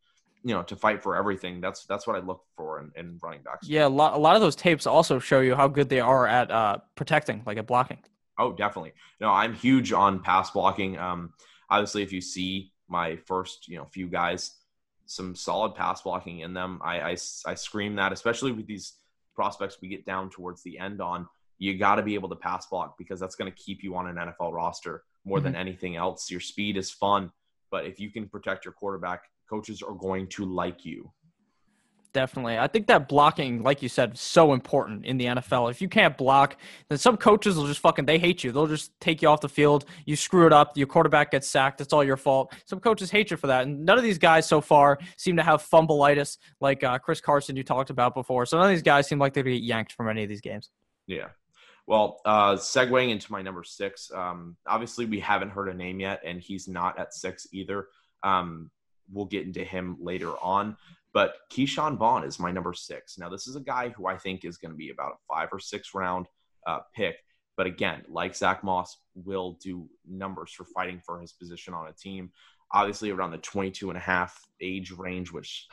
you 0.43 0.53
know 0.53 0.63
to 0.63 0.75
fight 0.75 1.01
for 1.01 1.15
everything. 1.15 1.61
That's 1.61 1.85
that's 1.85 2.07
what 2.07 2.15
I 2.15 2.19
look 2.19 2.43
for 2.55 2.79
in, 2.79 2.91
in 2.95 3.19
running 3.21 3.41
backs. 3.41 3.67
Yeah, 3.67 3.87
a 3.87 3.89
lot, 3.89 4.13
a 4.13 4.17
lot 4.17 4.35
of 4.35 4.41
those 4.41 4.55
tapes 4.55 4.85
also 4.85 5.19
show 5.19 5.41
you 5.41 5.55
how 5.55 5.67
good 5.67 5.89
they 5.89 5.99
are 5.99 6.27
at 6.27 6.51
uh, 6.51 6.77
protecting, 6.95 7.43
like 7.45 7.57
at 7.57 7.67
blocking. 7.67 7.99
Oh, 8.37 8.51
definitely. 8.51 8.93
No, 9.21 9.29
I'm 9.29 9.53
huge 9.53 9.93
on 9.93 10.19
pass 10.19 10.51
blocking. 10.51 10.97
Um, 10.97 11.33
obviously, 11.69 12.03
if 12.03 12.11
you 12.11 12.21
see 12.21 12.71
my 12.87 13.15
first, 13.15 13.67
you 13.67 13.77
know, 13.77 13.85
few 13.85 14.07
guys, 14.07 14.51
some 15.05 15.35
solid 15.35 15.75
pass 15.75 16.01
blocking 16.01 16.39
in 16.39 16.53
them, 16.53 16.79
I, 16.83 16.99
I, 16.99 17.11
I 17.45 17.55
scream 17.55 17.95
that, 17.95 18.11
especially 18.11 18.51
with 18.51 18.67
these 18.67 18.93
prospects 19.35 19.77
we 19.81 19.87
get 19.87 20.05
down 20.05 20.29
towards 20.29 20.63
the 20.63 20.77
end 20.79 21.01
on. 21.01 21.27
You 21.57 21.77
got 21.77 21.95
to 21.95 22.01
be 22.01 22.15
able 22.15 22.29
to 22.29 22.35
pass 22.35 22.65
block 22.67 22.97
because 22.97 23.19
that's 23.19 23.35
going 23.35 23.51
to 23.51 23.57
keep 23.57 23.83
you 23.83 23.95
on 23.95 24.07
an 24.07 24.15
NFL 24.17 24.51
roster 24.51 25.03
more 25.25 25.39
than 25.39 25.55
anything 25.55 25.95
else. 25.95 26.29
Your 26.29 26.39
speed 26.39 26.77
is 26.77 26.91
fun, 26.91 27.31
but 27.71 27.85
if 27.85 27.99
you 27.99 28.11
can 28.11 28.29
protect 28.29 28.63
your 28.63 28.73
quarterback, 28.73 29.23
coaches 29.49 29.81
are 29.81 29.93
going 29.93 30.27
to 30.27 30.45
like 30.45 30.85
you. 30.85 31.11
Definitely. 32.15 32.57
I 32.57 32.67
think 32.67 32.87
that 32.87 33.09
blocking, 33.09 33.61
like 33.61 33.81
you 33.81 33.89
said, 33.89 34.13
is 34.13 34.21
so 34.21 34.53
important 34.53 35.05
in 35.05 35.17
the 35.17 35.25
NFL. 35.25 35.69
If 35.69 35.81
you 35.81 35.89
can't 35.89 36.17
block, 36.17 36.55
then 36.87 36.97
some 36.97 37.17
coaches 37.17 37.57
will 37.57 37.67
just 37.67 37.81
fucking 37.81 38.05
they 38.05 38.17
hate 38.17 38.41
you. 38.41 38.53
They'll 38.53 38.67
just 38.67 38.97
take 39.01 39.21
you 39.21 39.27
off 39.27 39.41
the 39.41 39.49
field. 39.49 39.83
You 40.05 40.15
screw 40.15 40.47
it 40.47 40.53
up, 40.53 40.77
your 40.77 40.87
quarterback 40.87 41.31
gets 41.31 41.45
sacked. 41.49 41.81
It's 41.81 41.91
all 41.91 42.05
your 42.05 42.15
fault. 42.15 42.53
Some 42.67 42.79
coaches 42.79 43.11
hate 43.11 43.31
you 43.31 43.37
for 43.37 43.47
that. 43.47 43.63
And 43.67 43.85
none 43.85 43.97
of 43.97 44.03
these 44.05 44.17
guys 44.17 44.47
so 44.47 44.61
far 44.61 44.97
seem 45.17 45.35
to 45.35 45.43
have 45.43 45.61
fumbleitis 45.61 46.37
like 46.61 46.85
uh, 46.85 46.97
Chris 46.99 47.19
Carson 47.19 47.57
you 47.57 47.63
talked 47.63 47.89
about 47.89 48.13
before. 48.13 48.45
So 48.45 48.57
none 48.57 48.67
of 48.67 48.71
these 48.71 48.81
guys 48.81 49.09
seem 49.09 49.19
like 49.19 49.33
they're 49.33 49.43
gonna 49.43 49.57
get 49.57 49.63
yanked 49.63 49.91
from 49.91 50.07
any 50.07 50.23
of 50.23 50.29
these 50.29 50.39
games. 50.39 50.69
Yeah. 51.07 51.27
Well, 51.87 52.19
uh, 52.25 52.53
segueing 52.55 53.11
into 53.11 53.31
my 53.31 53.41
number 53.41 53.63
six, 53.63 54.11
um, 54.11 54.57
obviously 54.65 55.05
we 55.05 55.19
haven't 55.19 55.51
heard 55.51 55.69
a 55.69 55.73
name 55.73 55.99
yet, 55.99 56.21
and 56.25 56.41
he's 56.41 56.67
not 56.67 56.97
at 56.97 57.13
six 57.13 57.47
either. 57.51 57.87
Um, 58.23 58.71
we'll 59.11 59.25
get 59.25 59.45
into 59.45 59.63
him 59.63 59.97
later 59.99 60.31
on. 60.41 60.77
But 61.13 61.35
Ke'Shawn 61.49 61.97
Vaughn 61.97 62.25
is 62.25 62.39
my 62.39 62.51
number 62.51 62.73
six. 62.73 63.17
Now, 63.17 63.29
this 63.29 63.47
is 63.47 63.55
a 63.55 63.61
guy 63.61 63.89
who 63.89 64.07
I 64.07 64.17
think 64.17 64.43
is 64.43 64.57
going 64.57 64.71
to 64.71 64.77
be 64.77 64.89
about 64.89 65.13
a 65.13 65.33
five 65.33 65.49
or 65.51 65.59
six 65.59 65.93
round 65.93 66.27
uh, 66.67 66.79
pick. 66.93 67.15
But 67.55 67.67
again, 67.67 68.03
like 68.09 68.35
Zack 68.35 68.63
Moss, 68.63 68.97
will 69.13 69.57
do 69.63 69.87
numbers 70.05 70.51
for 70.51 70.65
fighting 70.65 70.99
for 71.05 71.21
his 71.21 71.31
position 71.31 71.73
on 71.73 71.87
a 71.87 71.93
team. 71.93 72.31
Obviously, 72.73 73.11
around 73.11 73.31
the 73.31 73.37
22 73.37 73.89
and 73.89 73.97
a 73.97 74.01
half 74.01 74.37
age 74.59 74.91
range, 74.91 75.31
which 75.31 75.67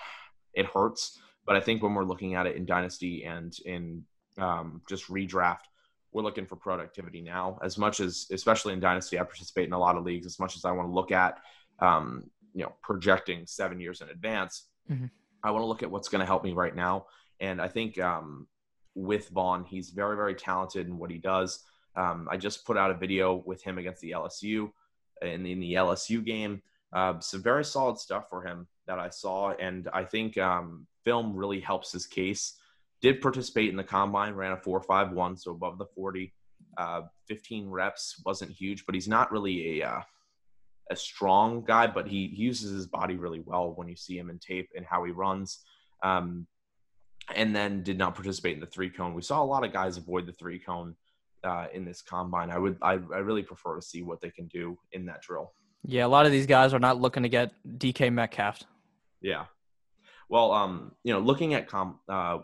it 0.55 0.67
hurts. 0.67 1.19
But 1.45 1.57
I 1.57 1.61
think 1.61 1.83
when 1.83 1.95
we're 1.95 2.05
looking 2.05 2.35
at 2.35 2.47
it 2.47 2.55
in 2.55 2.65
Dynasty 2.65 3.25
and 3.25 3.53
in 3.65 4.05
um, 4.39 4.83
just 4.89 5.09
redraft, 5.09 5.65
we're 6.13 6.23
looking 6.23 6.47
for 6.47 6.57
productivity 6.57 7.21
now. 7.23 7.59
As 7.63 7.79
much 7.79 8.01
as, 8.01 8.27
especially 8.31 8.73
in 8.73 8.81
Dynasty, 8.81 9.19
I 9.19 9.23
participate 9.23 9.67
in 9.67 9.73
a 9.73 9.79
lot 9.79 9.97
of 9.97 10.05
leagues. 10.05 10.27
As 10.27 10.39
much 10.39 10.57
as 10.57 10.65
I 10.65 10.71
want 10.73 10.89
to 10.89 10.93
look 10.93 11.11
at, 11.11 11.39
um, 11.79 12.31
you 12.55 12.63
know, 12.63 12.73
projecting 12.83 13.47
seven 13.47 13.81
years 13.81 14.01
in 14.01 14.09
advance, 14.11 14.69
Mhm. 14.91 15.11
I 15.43 15.51
want 15.51 15.63
to 15.63 15.67
look 15.67 15.83
at 15.83 15.91
what's 15.91 16.09
going 16.09 16.21
to 16.21 16.27
help 16.27 16.45
me 16.45 16.53
right 16.53 16.75
now. 16.75 17.07
And 17.41 17.61
I 17.61 17.69
think 17.69 17.99
um, 17.99 18.47
with 18.95 19.29
Vaughn, 19.31 19.65
he's 19.65 19.91
very, 19.91 20.17
very 20.17 20.35
talented 20.35 20.87
in 20.87 20.99
what 20.99 21.11
he 21.11 21.19
does. 21.19 21.65
Um, 21.97 22.29
I 22.31 22.37
just 22.37 22.65
put 22.65 22.77
out 22.77 22.91
a 22.91 22.95
video 22.95 23.35
with 23.35 23.63
him 23.63 23.79
against 23.79 24.01
the 24.01 24.13
LSU 24.13 24.71
in, 25.21 25.47
in 25.47 25.61
the 25.61 25.75
LSU 25.75 26.25
game. 26.25 26.63
Uh, 26.93 27.19
some 27.21 27.43
very 27.43 27.65
solid 27.65 27.99
stuff 27.99 28.29
for 28.29 28.43
him 28.45 28.67
that 28.87 28.99
I 28.99 29.09
saw, 29.09 29.53
and 29.53 29.89
I 29.93 30.05
think 30.05 30.37
um, 30.37 30.87
film 31.05 31.35
really 31.35 31.61
helps 31.61 31.93
his 31.93 32.07
case. 32.07 32.59
Did 33.03 33.21
participate 33.21 33.69
in 33.69 33.77
the 33.77 33.85
combine, 33.85 34.35
ran 34.35 34.53
a 34.53 34.57
four 34.57 34.81
five 34.81 35.13
one, 35.13 35.37
so 35.37 35.51
above 35.51 35.79
the 35.79 35.87
forty. 35.87 36.33
Uh, 36.79 37.03
15 37.29 37.69
reps 37.69 38.23
wasn't 38.25 38.51
huge, 38.51 38.87
but 38.87 38.95
he's 38.95 39.09
not 39.09 39.31
really 39.31 39.81
a 39.81 39.87
uh, 39.87 40.01
a 40.91 40.97
strong 40.97 41.65
guy, 41.65 41.87
but 41.87 42.07
he, 42.07 42.29
he 42.29 42.43
uses 42.43 42.73
his 42.73 42.87
body 42.87 43.17
really 43.17 43.41
well 43.41 43.73
when 43.75 43.89
you 43.89 43.97
see 43.97 44.17
him 44.17 44.31
in 44.31 44.39
tape 44.39 44.71
and 44.75 44.87
how 44.87 45.05
he 45.05 45.13
runs. 45.13 45.61
Um, 46.03 46.47
and 47.35 47.55
then 47.55 47.83
did 47.83 47.99
not 47.99 48.15
participate 48.15 48.55
in 48.55 48.61
the 48.61 48.67
three 48.67 48.91
cone. 48.91 49.15
We 49.15 49.23
saw 49.23 49.43
a 49.43 49.45
lot 49.45 49.65
of 49.65 49.73
guys 49.73 49.97
avoid 49.97 50.27
the 50.27 50.33
three 50.33 50.59
cone 50.59 50.97
uh, 51.45 51.67
in 51.73 51.85
this 51.85 52.03
combine. 52.03 52.51
I 52.51 52.59
would 52.59 52.77
I, 52.83 52.93
I 52.93 53.19
really 53.19 53.43
prefer 53.43 53.77
to 53.77 53.83
see 53.83 54.03
what 54.03 54.21
they 54.21 54.31
can 54.31 54.47
do 54.49 54.79
in 54.93 55.07
that 55.07 55.23
drill. 55.23 55.53
Yeah, 55.85 56.07
a 56.07 56.09
lot 56.09 56.27
of 56.27 56.33
these 56.33 56.47
guys 56.47 56.75
are 56.75 56.79
not 56.79 57.01
looking 57.01 57.23
to 57.23 57.29
get 57.29 57.53
DK 57.79 58.13
Metcalf. 58.13 58.63
Yeah. 59.21 59.47
Well, 60.29 60.53
um, 60.53 60.93
you 61.05 61.13
know, 61.13 61.21
looking 61.21 61.55
at 61.55 61.69
com, 61.69 61.99
uh, 62.09 62.39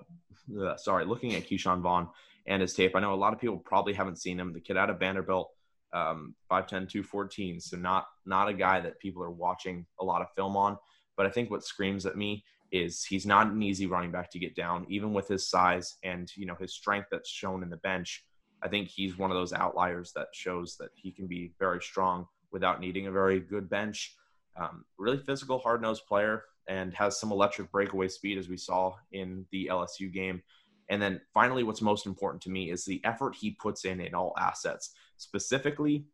uh, 0.61 0.77
sorry, 0.77 1.05
looking 1.05 1.35
at 1.35 1.49
Ke'Shawn 1.49 1.81
Vaughn 1.81 2.09
and 2.47 2.63
his 2.63 2.75
tape, 2.75 2.95
I 2.95 3.01
know 3.01 3.15
a 3.15 3.17
lot 3.17 3.33
of 3.33 3.41
people 3.41 3.59
probably 3.59 3.93
haven't 3.93 4.19
seen 4.19 4.39
him. 4.39 4.53
The 4.53 4.61
kid 4.61 4.77
out 4.77 4.91
of 4.91 4.99
Vanderbilt, 4.99 5.51
um, 5.93 6.35
5'10", 6.51 6.89
214, 6.89 7.61
so 7.61 7.77
not 7.77 8.07
not 8.27 8.49
a 8.49 8.55
guy 8.55 8.81
that 8.81 8.99
people 8.99 9.23
are 9.23 9.31
watching 9.31 9.87
a 10.01 10.05
lot 10.05 10.23
of 10.23 10.29
film 10.35 10.57
on. 10.57 10.79
But 11.17 11.27
I 11.27 11.31
think 11.31 11.51
what 11.51 11.65
screams 11.65 12.07
at 12.07 12.17
me 12.17 12.45
is 12.71 13.05
he's 13.05 13.27
not 13.27 13.49
an 13.49 13.63
easy 13.63 13.87
running 13.87 14.13
back 14.13 14.31
to 14.31 14.39
get 14.39 14.55
down, 14.55 14.87
even 14.89 15.13
with 15.13 15.29
his 15.29 15.49
size 15.49 15.97
and 16.05 16.31
you 16.37 16.47
know 16.47 16.57
his 16.59 16.75
strength 16.75 17.09
that's 17.11 17.31
shown 17.31 17.63
in 17.63 17.71
the 17.71 17.79
bench. 17.79 18.25
I 18.63 18.69
think 18.69 18.89
he's 18.89 19.17
one 19.17 19.31
of 19.31 19.37
those 19.37 19.53
outliers 19.53 20.13
that 20.17 20.29
shows 20.33 20.77
that 20.79 20.91
he 20.95 21.13
can 21.13 21.27
be 21.27 21.53
very 21.59 21.81
strong 21.81 22.27
without 22.51 22.81
needing 22.81 23.07
a 23.07 23.13
very 23.13 23.41
good 23.41 23.69
bench. 23.69 24.15
Um, 24.57 24.85
really 24.99 25.19
physical, 25.19 25.59
hard 25.59 25.81
nosed 25.81 26.07
player 26.07 26.43
and 26.69 26.95
has 26.95 27.19
some 27.19 27.33
electric 27.33 27.71
breakaway 27.73 28.09
speed, 28.09 28.39
as 28.39 28.49
we 28.49 28.57
saw 28.57 28.95
in 29.13 29.47
the 29.51 29.69
LSU 29.71 30.13
game. 30.13 30.43
And 30.89 31.03
then 31.03 31.21
finally, 31.35 31.65
what's 31.65 31.83
most 31.83 32.07
important 32.07 32.43
to 32.43 32.51
me 32.51 32.71
is 32.71 32.85
the 32.85 33.01
effort 33.05 33.35
he 33.35 33.51
puts 33.51 33.85
in 33.85 34.01
in 34.01 34.15
all 34.15 34.35
assets, 34.39 34.95
specifically 35.17 36.07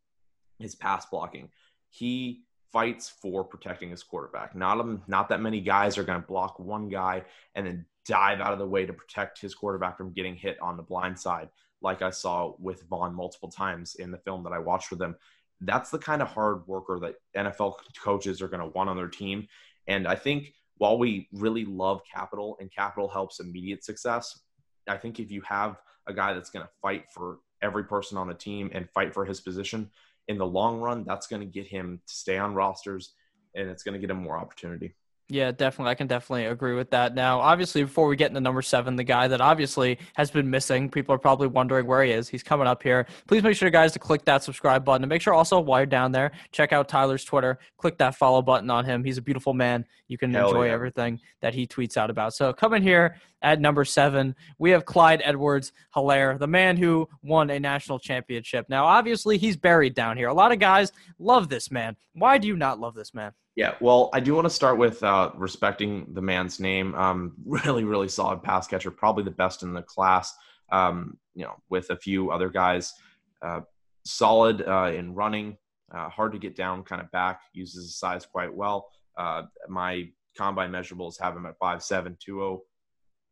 his 0.59 0.75
pass 0.75 1.07
blocking. 1.07 1.51
He 1.91 2.45
fights 2.73 3.09
for 3.09 3.45
protecting 3.45 3.91
his 3.91 4.03
quarterback. 4.03 4.57
Not 4.57 4.81
um, 4.81 5.03
not 5.07 5.29
that 5.29 5.41
many 5.41 5.61
guys 5.61 5.97
are 5.97 6.03
going 6.03 6.21
to 6.21 6.27
block 6.27 6.59
one 6.59 6.89
guy 6.89 7.23
and 7.55 7.67
then 7.67 7.87
dive 8.05 8.41
out 8.41 8.53
of 8.53 8.59
the 8.59 8.67
way 8.67 8.85
to 8.85 8.93
protect 8.93 9.41
his 9.41 9.55
quarterback 9.55 9.97
from 9.97 10.13
getting 10.13 10.35
hit 10.35 10.61
on 10.61 10.77
the 10.77 10.83
blind 10.83 11.19
side, 11.19 11.49
like 11.81 12.03
I 12.03 12.11
saw 12.11 12.55
with 12.59 12.83
Vaughn 12.89 13.15
multiple 13.15 13.49
times 13.49 13.95
in 13.95 14.11
the 14.11 14.19
film 14.19 14.43
that 14.43 14.53
I 14.53 14.59
watched 14.59 14.91
with 14.91 15.01
him. 15.01 15.17
That's 15.61 15.91
the 15.91 15.99
kind 15.99 16.21
of 16.21 16.29
hard 16.29 16.67
worker 16.67 16.99
that 17.01 17.15
NFL 17.37 17.77
coaches 18.03 18.43
are 18.43 18.49
going 18.49 18.61
to 18.61 18.77
want 18.77 18.91
on 18.91 18.97
their 18.97 19.09
team. 19.09 19.47
And 19.87 20.07
I 20.07 20.15
think 20.15 20.53
while 20.79 20.99
we 20.99 21.29
really 21.33 21.65
love 21.65 22.01
capital 22.13 22.57
and 22.61 22.71
capital 22.73 23.09
helps 23.09 23.41
immediate 23.41 23.85
success, 23.85 24.41
I 24.89 24.97
think 24.97 25.21
if 25.21 25.31
you 25.31 25.41
have 25.43 25.77
a 26.07 26.13
guy 26.13 26.35
that's 26.35 26.51
going 26.51 26.65
to 26.65 26.73
fight 26.83 27.05
for 27.13 27.39
every 27.63 27.85
person 27.85 28.19
on 28.19 28.29
the 28.29 28.35
team 28.35 28.71
and 28.73 28.89
fight 28.91 29.15
for 29.15 29.25
his 29.25 29.41
position 29.41 29.91
in 30.29 30.39
the 30.39 30.47
long 30.47 30.81
run, 30.81 31.05
that's 31.07 31.27
going 31.27 31.41
to 31.41 31.47
get 31.47 31.67
him 31.67 32.01
to 32.07 32.15
stay 32.15 32.39
on 32.39 32.55
rosters 32.55 33.15
and 33.55 33.69
it's 33.69 33.83
going 33.83 33.95
to 33.95 33.99
get 33.99 34.11
him 34.11 34.23
more 34.23 34.39
opportunity. 34.39 34.95
Yeah, 35.29 35.53
definitely. 35.53 35.91
I 35.91 35.95
can 35.95 36.07
definitely 36.07 36.45
agree 36.47 36.75
with 36.75 36.91
that. 36.91 37.15
Now, 37.15 37.41
obviously, 37.41 37.83
before 37.83 38.09
we 38.09 38.17
get 38.17 38.29
into 38.29 38.43
number 38.43 38.61
seven, 38.61 38.95
the 38.95 39.05
guy 39.05 39.27
that 39.27 39.41
obviously 39.41 39.99
has 40.17 40.31
been 40.31 40.51
missing, 40.51 40.91
people 40.91 41.15
are 41.15 41.19
probably 41.19 41.47
wondering 41.47 41.87
where 41.87 42.05
he 42.05 42.13
is. 42.13 42.29
He's 42.29 42.43
coming 42.43 42.67
up 42.67 42.83
here. 42.83 43.07
Please 43.27 43.43
make 43.43 43.57
sure, 43.57 43.71
guys, 43.71 43.93
to 43.93 43.99
click 43.99 44.27
that 44.27 44.43
subscribe 44.43 44.85
button. 44.85 45.03
And 45.03 45.09
make 45.09 45.23
sure 45.23 45.33
also, 45.33 45.59
while 45.61 45.81
you're 45.81 45.87
down 45.87 46.13
there, 46.13 46.33
check 46.53 46.75
out 46.75 46.89
Tyler's 46.91 47.25
Twitter. 47.25 47.59
Click 47.79 47.97
that 47.99 48.17
follow 48.17 48.43
button 48.43 48.69
on 48.69 48.85
him. 48.85 49.03
He's 49.03 49.17
a 49.17 49.23
beautiful 49.23 49.55
man. 49.55 49.87
You 50.09 50.19
can 50.19 50.31
Hell 50.31 50.49
enjoy 50.49 50.67
yeah. 50.67 50.73
everything 50.73 51.21
that 51.41 51.55
he 51.55 51.67
tweets 51.67 51.97
out 51.97 52.11
about. 52.11 52.35
So, 52.35 52.53
coming 52.53 52.83
here 52.83 53.17
at 53.45 53.61
number 53.61 53.85
seven, 53.85 54.35
we 54.59 54.71
have 54.71 54.87
Clyde 54.87 55.21
Edwards 55.23 55.73
Helaire, 55.95 56.39
the 56.39 56.47
man 56.47 56.77
who 56.77 57.09
won 57.23 57.51
a 57.51 57.61
national 57.61 57.99
championship. 57.99 58.67
Now, 58.69 58.87
obviously, 58.87 59.37
he's 59.37 59.57
buried 59.57 59.95
down 59.95 60.17
here. 60.17 60.29
A 60.29 60.35
lot 60.35 60.51
of 60.51 60.59
guys 60.59 60.91
love 61.19 61.49
this 61.49 61.71
man. 61.71 61.95
Why 62.15 62.39
do 62.39 62.49
you 62.49 62.57
not 62.57 62.81
love 62.81 62.95
this 62.95 63.13
man? 63.15 63.33
Yeah, 63.55 63.75
well, 63.81 64.11
I 64.13 64.19
do 64.19 64.35
want 64.35 64.47
to 64.47 64.51
start 64.51 64.79
with 64.79 65.03
uh, 65.05 65.31
respecting 65.37 66.07
the 66.15 66.23
man's 66.23 66.59
name. 66.59 66.95
Um, 66.95 67.35
really, 67.45 67.85
really 67.85 68.09
solid 68.09 68.43
pass 68.43 68.67
catcher, 68.67 68.91
probably 68.91 69.25
the 69.25 69.31
best 69.31 69.63
in 69.63 69.75
the 69.75 69.83
class. 69.83 70.35
Um, 70.73 71.19
you 71.35 71.45
know, 71.45 71.57
with 71.69 71.91
a 71.91 71.97
few 71.97 72.31
other 72.31 72.49
guys, 72.49 72.95
uh, 73.43 73.61
solid 74.05 74.67
uh, 74.67 74.91
in 74.95 75.15
running, 75.15 75.59
uh, 75.95 76.09
hard 76.09 76.33
to 76.33 76.39
get 76.39 76.57
down, 76.57 76.83
kind 76.83 77.03
of 77.03 77.11
back, 77.11 77.43
uses 77.53 77.85
his 77.85 77.99
size 77.99 78.25
quite 78.25 78.53
well. 78.53 78.89
Uh, 79.17 79.43
my 79.69 80.09
combine 80.37 80.73
measurables 80.73 81.21
have 81.21 81.37
him 81.37 81.47
at 81.47 81.59
5'7", 81.59 82.17
20, 82.25 82.59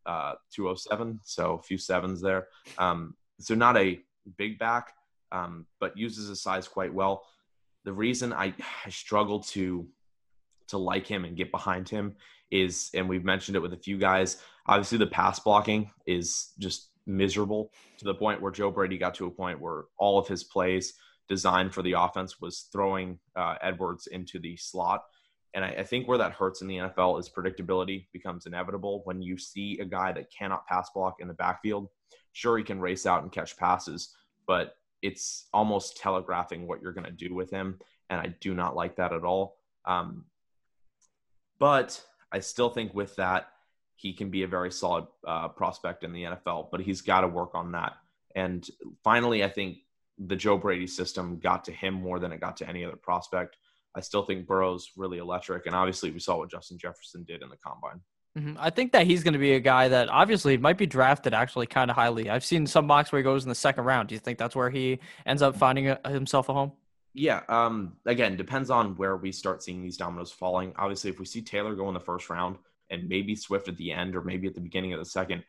uh, 0.07 0.35
207, 0.53 1.21
so 1.25 1.55
a 1.55 1.63
few 1.63 1.79
sevens 1.79 2.21
there. 2.21 2.49
Um, 2.79 3.15
so 3.41 3.55
not 3.55 3.77
a 3.77 4.01
big 4.37 4.59
back, 4.59 4.95
um, 5.31 5.67
but 5.81 5.97
uses 5.97 6.29
his 6.29 6.43
size 6.43 6.69
quite 6.69 6.93
well. 6.93 7.25
The 7.85 7.93
reason 7.93 8.33
I, 8.33 8.55
I 8.85 8.91
struggle 8.91 9.41
to 9.41 9.87
to 10.69 10.79
like 10.79 11.07
him 11.07 11.25
and 11.25 11.37
get 11.37 11.51
behind 11.51 11.89
him 11.89 12.15
is, 12.51 12.91
and 12.95 13.09
we've 13.09 13.25
mentioned 13.25 13.57
it 13.57 13.61
with 13.61 13.73
a 13.73 13.79
few 13.79 13.99
guys. 13.99 14.39
Obviously, 14.67 14.99
the 14.99 15.07
pass 15.07 15.39
blocking 15.41 15.91
is 16.07 16.53
just 16.59 16.91
miserable 17.07 17.73
to 17.99 18.05
the 18.05 18.15
point 18.15 18.41
where 18.41 18.53
Joe 18.53 18.71
Brady 18.71 18.97
got 18.97 19.15
to 19.17 19.27
a 19.27 19.31
point 19.31 19.61
where 19.61 19.85
all 19.99 20.19
of 20.19 20.29
his 20.29 20.45
plays 20.45 20.95
designed 21.29 21.75
for 21.75 21.83
the 21.83 21.93
offense 21.93 22.41
was 22.41 22.69
throwing 22.73 23.19
uh, 23.37 23.57
Edwards 23.63 24.07
into 24.07 24.39
the 24.39 24.57
slot. 24.57 25.03
And 25.55 25.65
I, 25.65 25.69
I, 25.69 25.85
think 25.85 26.09
where 26.09 26.19
that 26.19 26.33
hurts 26.33 26.63
in 26.63 26.69
the 26.69 26.79
NFL 26.79 27.21
is 27.21 27.29
predictability 27.29 28.07
becomes 28.13 28.47
inevitable 28.47 29.03
when 29.05 29.21
you 29.21 29.37
see 29.37 29.79
a 29.81 29.85
guy 29.85 30.13
that 30.13 30.33
cannot 30.33 30.67
pass 30.67 30.91
block 30.91 31.17
in 31.21 31.29
the 31.29 31.35
backfield. 31.35 31.89
Sure, 32.33 32.57
he 32.57 32.65
can 32.65 32.81
race 32.81 33.05
out 33.05 33.23
and 33.23 33.31
catch 33.31 33.57
passes, 33.57 34.15
but 34.47 34.77
it's 35.03 35.49
almost 35.53 35.99
telegraphing 35.99 36.67
what 36.67 36.81
you're 36.81 36.93
going 36.93 37.05
to 37.05 37.11
do 37.11 37.35
with 37.35 37.51
him. 37.51 37.79
And 38.09 38.21
I 38.21 38.35
do 38.41 38.55
not 38.55 38.77
like 38.77 38.97
that 38.97 39.13
at 39.13 39.25
all. 39.25 39.59
Um, 39.85 40.25
but 41.59 42.03
I 42.31 42.41
still 42.41 42.71
think 42.71 42.95
with 42.95 43.15
that, 43.17 43.49
he 43.97 44.13
can 44.13 44.31
be 44.31 44.43
a 44.43 44.49
very 44.49 44.71
solid 44.71 45.07
uh, 45.27 45.49
prospect 45.49 46.03
in 46.03 46.13
the 46.13 46.25
NFL, 46.25 46.71
but 46.71 46.81
he's 46.81 47.03
got 47.03 47.21
to 47.21 47.29
work 47.29 47.55
on 47.55 47.73
that. 47.73 47.93
And 48.35 48.69
finally, 49.05 49.45
I 49.45 49.49
think 49.49 49.79
the 50.19 50.37
Joe 50.37 50.57
Brady 50.57 50.87
system 50.87 51.39
got 51.39 51.65
to 51.65 51.73
him 51.73 51.95
more 51.95 52.19
than 52.19 52.33
it 52.33 52.41
got 52.41 52.57
to 52.59 52.69
any 52.69 52.85
other 52.85 52.97
prospect. 52.97 53.57
I 53.95 54.01
still 54.01 54.23
think 54.23 54.47
Burrow's 54.47 54.91
really 54.97 55.19
electric, 55.19 55.67
and 55.67 55.75
obviously 55.75 56.11
we 56.11 56.19
saw 56.19 56.39
what 56.39 56.51
Justin 56.51 56.79
Jefferson 56.79 57.25
did 57.25 57.43
in 57.43 57.49
the 57.49 57.57
combine. 57.57 58.01
Mm-hmm. 58.39 58.55
I 58.59 58.71
think 58.71 58.93
that 58.93 59.07
he's 59.07 59.23
going 59.23 59.35
to 59.35 59.39
be 59.39 59.53
a 59.53 59.61
guy 59.61 59.89
that 59.89 60.09
obviously 60.09 60.57
might 60.57 60.79
be 60.79 60.87
drafted 60.87 61.35
actually 61.35 61.67
kind 61.67 61.91
of 61.91 61.97
highly. 61.97 62.31
I've 62.31 62.45
seen 62.45 62.67
some 62.67 62.87
mocks 62.87 63.13
where 63.13 63.19
he 63.19 63.23
goes 63.23 63.43
in 63.43 63.51
the 63.51 63.55
second 63.55 63.85
round. 63.85 64.09
Do 64.09 64.15
you 64.15 64.19
think 64.21 64.39
that's 64.39 64.57
where 64.57 64.71
he 64.71 65.01
ends 65.27 65.43
up 65.43 65.55
finding 65.55 65.89
a, 65.89 66.01
himself 66.09 66.49
a 66.49 66.55
home? 66.55 66.73
Yeah. 67.13 67.43
Um, 67.51 67.99
again, 68.07 68.37
depends 68.37 68.71
on 68.71 68.97
where 68.97 69.19
we 69.19 69.33
start 69.33 69.63
seeing 69.63 69.83
these 69.83 69.99
dominoes 69.99 70.33
falling. 70.33 70.73
Obviously, 70.77 71.11
if 71.11 71.19
we 71.19 71.27
see 71.27 71.43
Taylor 71.43 71.75
go 71.75 71.89
in 71.89 71.95
the 71.95 72.01
first 72.01 72.31
round 72.31 72.57
and 72.89 73.07
maybe 73.07 73.37
Swift 73.37 73.69
at 73.69 73.77
the 73.77 73.93
end 73.93 74.17
or 74.17 74.23
maybe 74.23 74.49
at 74.49 74.55
the 74.55 74.63
beginning 74.63 74.95
of 74.95 74.99
the 74.99 75.05
second, 75.05 75.45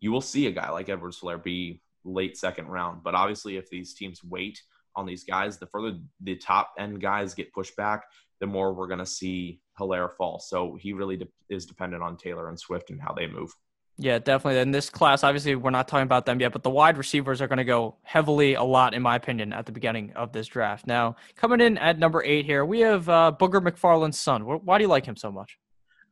you 0.00 0.10
will 0.10 0.22
see 0.22 0.46
a 0.46 0.50
guy 0.50 0.70
like 0.70 0.88
Edwards 0.88 1.20
Helaire 1.20 1.42
be 1.42 1.82
late 2.04 2.38
second 2.38 2.68
round. 2.68 3.02
But 3.02 3.14
obviously, 3.14 3.58
if 3.58 3.68
these 3.68 3.92
teams 3.92 4.24
wait 4.24 4.62
on 4.96 5.06
these 5.06 5.24
guys, 5.24 5.58
the 5.58 5.66
further 5.66 5.98
the 6.20 6.36
top 6.36 6.74
end 6.78 7.00
guys 7.00 7.34
get 7.34 7.52
pushed 7.52 7.76
back, 7.76 8.04
the 8.40 8.46
more 8.46 8.74
we're 8.74 8.86
going 8.86 8.98
to 8.98 9.06
see 9.06 9.60
Helaire 9.78 10.12
fall. 10.12 10.38
So 10.38 10.76
he 10.80 10.92
really 10.92 11.16
de- 11.16 11.28
is 11.48 11.66
dependent 11.66 12.02
on 12.02 12.16
Taylor 12.16 12.48
and 12.48 12.58
Swift 12.58 12.90
and 12.90 13.00
how 13.00 13.12
they 13.12 13.26
move. 13.26 13.50
Yeah, 13.96 14.18
definitely. 14.18 14.60
In 14.60 14.72
this 14.72 14.90
class, 14.90 15.22
obviously, 15.22 15.54
we're 15.54 15.70
not 15.70 15.86
talking 15.86 16.02
about 16.02 16.26
them 16.26 16.40
yet, 16.40 16.52
but 16.52 16.64
the 16.64 16.70
wide 16.70 16.98
receivers 16.98 17.40
are 17.40 17.46
going 17.46 17.58
to 17.58 17.64
go 17.64 17.96
heavily, 18.02 18.54
a 18.54 18.62
lot, 18.62 18.92
in 18.92 19.02
my 19.02 19.14
opinion, 19.14 19.52
at 19.52 19.66
the 19.66 19.72
beginning 19.72 20.12
of 20.16 20.32
this 20.32 20.48
draft. 20.48 20.86
Now, 20.86 21.14
coming 21.36 21.60
in 21.60 21.78
at 21.78 21.98
number 21.98 22.22
eight 22.24 22.44
here, 22.44 22.64
we 22.64 22.80
have 22.80 23.08
uh, 23.08 23.32
Booger 23.38 23.64
McFarland's 23.64 24.18
son. 24.18 24.42
Why 24.42 24.78
do 24.78 24.82
you 24.82 24.88
like 24.88 25.06
him 25.06 25.16
so 25.16 25.30
much? 25.30 25.58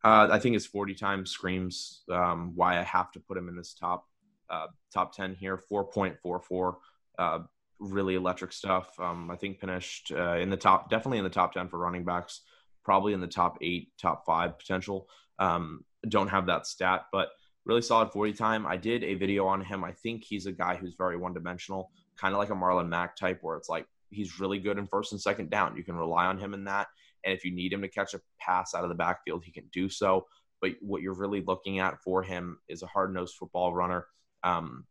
Uh, 0.04 0.28
I 0.30 0.38
think 0.38 0.54
his 0.54 0.66
40 0.66 0.94
times 0.94 1.30
screams 1.30 2.02
um, 2.10 2.52
why 2.54 2.78
I 2.78 2.82
have 2.82 3.10
to 3.12 3.20
put 3.20 3.36
him 3.36 3.48
in 3.48 3.56
this 3.56 3.74
top 3.74 4.06
uh, 4.48 4.66
top 4.92 5.16
10 5.16 5.34
here, 5.34 5.58
4.44. 5.72 6.74
Really 7.82 8.14
electric 8.14 8.52
stuff. 8.52 8.88
Um, 8.98 9.30
I 9.30 9.36
think 9.36 9.58
finished 9.58 10.12
uh, 10.14 10.36
in 10.36 10.50
the 10.50 10.56
top, 10.56 10.88
definitely 10.88 11.18
in 11.18 11.24
the 11.24 11.30
top 11.30 11.52
10 11.52 11.68
for 11.68 11.78
running 11.78 12.04
backs, 12.04 12.42
probably 12.84 13.12
in 13.12 13.20
the 13.20 13.26
top 13.26 13.58
eight, 13.60 13.90
top 14.00 14.24
five 14.24 14.58
potential. 14.58 15.08
Um, 15.38 15.84
don't 16.08 16.28
have 16.28 16.46
that 16.46 16.66
stat, 16.66 17.06
but 17.12 17.30
really 17.64 17.82
solid 17.82 18.10
40 18.12 18.32
time. 18.34 18.66
I 18.66 18.76
did 18.76 19.02
a 19.02 19.14
video 19.14 19.46
on 19.46 19.64
him. 19.64 19.84
I 19.84 19.92
think 19.92 20.24
he's 20.24 20.46
a 20.46 20.52
guy 20.52 20.76
who's 20.76 20.94
very 20.96 21.16
one 21.16 21.34
dimensional, 21.34 21.90
kind 22.16 22.34
of 22.34 22.38
like 22.38 22.50
a 22.50 22.54
Marlon 22.54 22.88
Mack 22.88 23.16
type, 23.16 23.38
where 23.42 23.56
it's 23.56 23.68
like 23.68 23.86
he's 24.10 24.40
really 24.40 24.58
good 24.58 24.78
in 24.78 24.86
first 24.86 25.12
and 25.12 25.20
second 25.20 25.50
down. 25.50 25.76
You 25.76 25.84
can 25.84 25.96
rely 25.96 26.26
on 26.26 26.38
him 26.38 26.54
in 26.54 26.64
that. 26.64 26.86
And 27.24 27.34
if 27.34 27.44
you 27.44 27.52
need 27.52 27.72
him 27.72 27.82
to 27.82 27.88
catch 27.88 28.14
a 28.14 28.20
pass 28.40 28.74
out 28.74 28.84
of 28.84 28.88
the 28.88 28.94
backfield, 28.94 29.44
he 29.44 29.52
can 29.52 29.68
do 29.72 29.88
so. 29.88 30.26
But 30.60 30.72
what 30.80 31.02
you're 31.02 31.14
really 31.14 31.42
looking 31.42 31.78
at 31.80 32.00
for 32.02 32.22
him 32.22 32.58
is 32.68 32.82
a 32.82 32.86
hard 32.86 33.12
nosed 33.12 33.36
football 33.36 33.74
runner 33.74 34.06
um, 34.44 34.86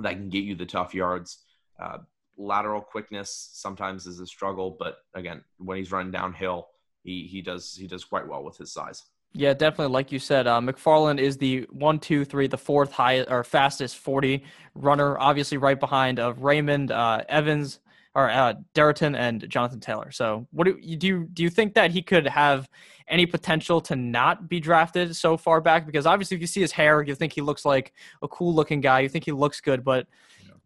that 0.00 0.14
can 0.14 0.28
get 0.28 0.44
you 0.44 0.54
the 0.54 0.66
tough 0.66 0.94
yards. 0.94 1.44
Uh, 1.80 1.98
lateral 2.36 2.80
quickness 2.80 3.50
sometimes 3.52 4.06
is 4.06 4.20
a 4.20 4.26
struggle, 4.26 4.76
but 4.78 4.98
again, 5.14 5.42
when 5.58 5.78
he's 5.78 5.92
running 5.92 6.12
downhill, 6.12 6.68
he 7.02 7.26
he 7.30 7.42
does 7.42 7.74
he 7.74 7.86
does 7.86 8.04
quite 8.04 8.26
well 8.26 8.42
with 8.44 8.56
his 8.56 8.72
size. 8.72 9.04
Yeah, 9.32 9.52
definitely. 9.52 9.92
Like 9.92 10.12
you 10.12 10.18
said, 10.18 10.46
uh, 10.46 10.60
McFarland 10.60 11.20
is 11.20 11.36
the 11.36 11.66
one, 11.70 11.98
two, 11.98 12.24
three, 12.24 12.46
the 12.46 12.56
fourth 12.56 12.92
highest 12.92 13.30
or 13.30 13.44
fastest 13.44 13.98
40 13.98 14.42
runner, 14.74 15.18
obviously 15.18 15.58
right 15.58 15.78
behind 15.78 16.18
of 16.18 16.42
Raymond 16.42 16.90
uh, 16.90 17.22
Evans 17.28 17.80
or 18.14 18.30
uh, 18.30 18.54
Darrynton 18.74 19.14
and 19.14 19.46
Jonathan 19.50 19.78
Taylor. 19.78 20.10
So, 20.10 20.46
what 20.52 20.64
do 20.64 20.78
you 20.80 20.96
do? 20.96 21.06
You, 21.06 21.28
do 21.30 21.42
you 21.42 21.50
think 21.50 21.74
that 21.74 21.90
he 21.90 22.00
could 22.00 22.26
have 22.26 22.66
any 23.08 23.26
potential 23.26 23.80
to 23.82 23.94
not 23.94 24.48
be 24.48 24.58
drafted 24.58 25.14
so 25.14 25.36
far 25.36 25.60
back? 25.60 25.84
Because 25.84 26.06
obviously, 26.06 26.36
if 26.36 26.40
you 26.40 26.46
see 26.46 26.62
his 26.62 26.72
hair, 26.72 27.02
you 27.02 27.14
think 27.14 27.34
he 27.34 27.42
looks 27.42 27.66
like 27.66 27.92
a 28.22 28.28
cool 28.28 28.54
looking 28.54 28.80
guy. 28.80 29.00
You 29.00 29.10
think 29.10 29.24
he 29.24 29.32
looks 29.32 29.60
good, 29.60 29.84
but. 29.84 30.06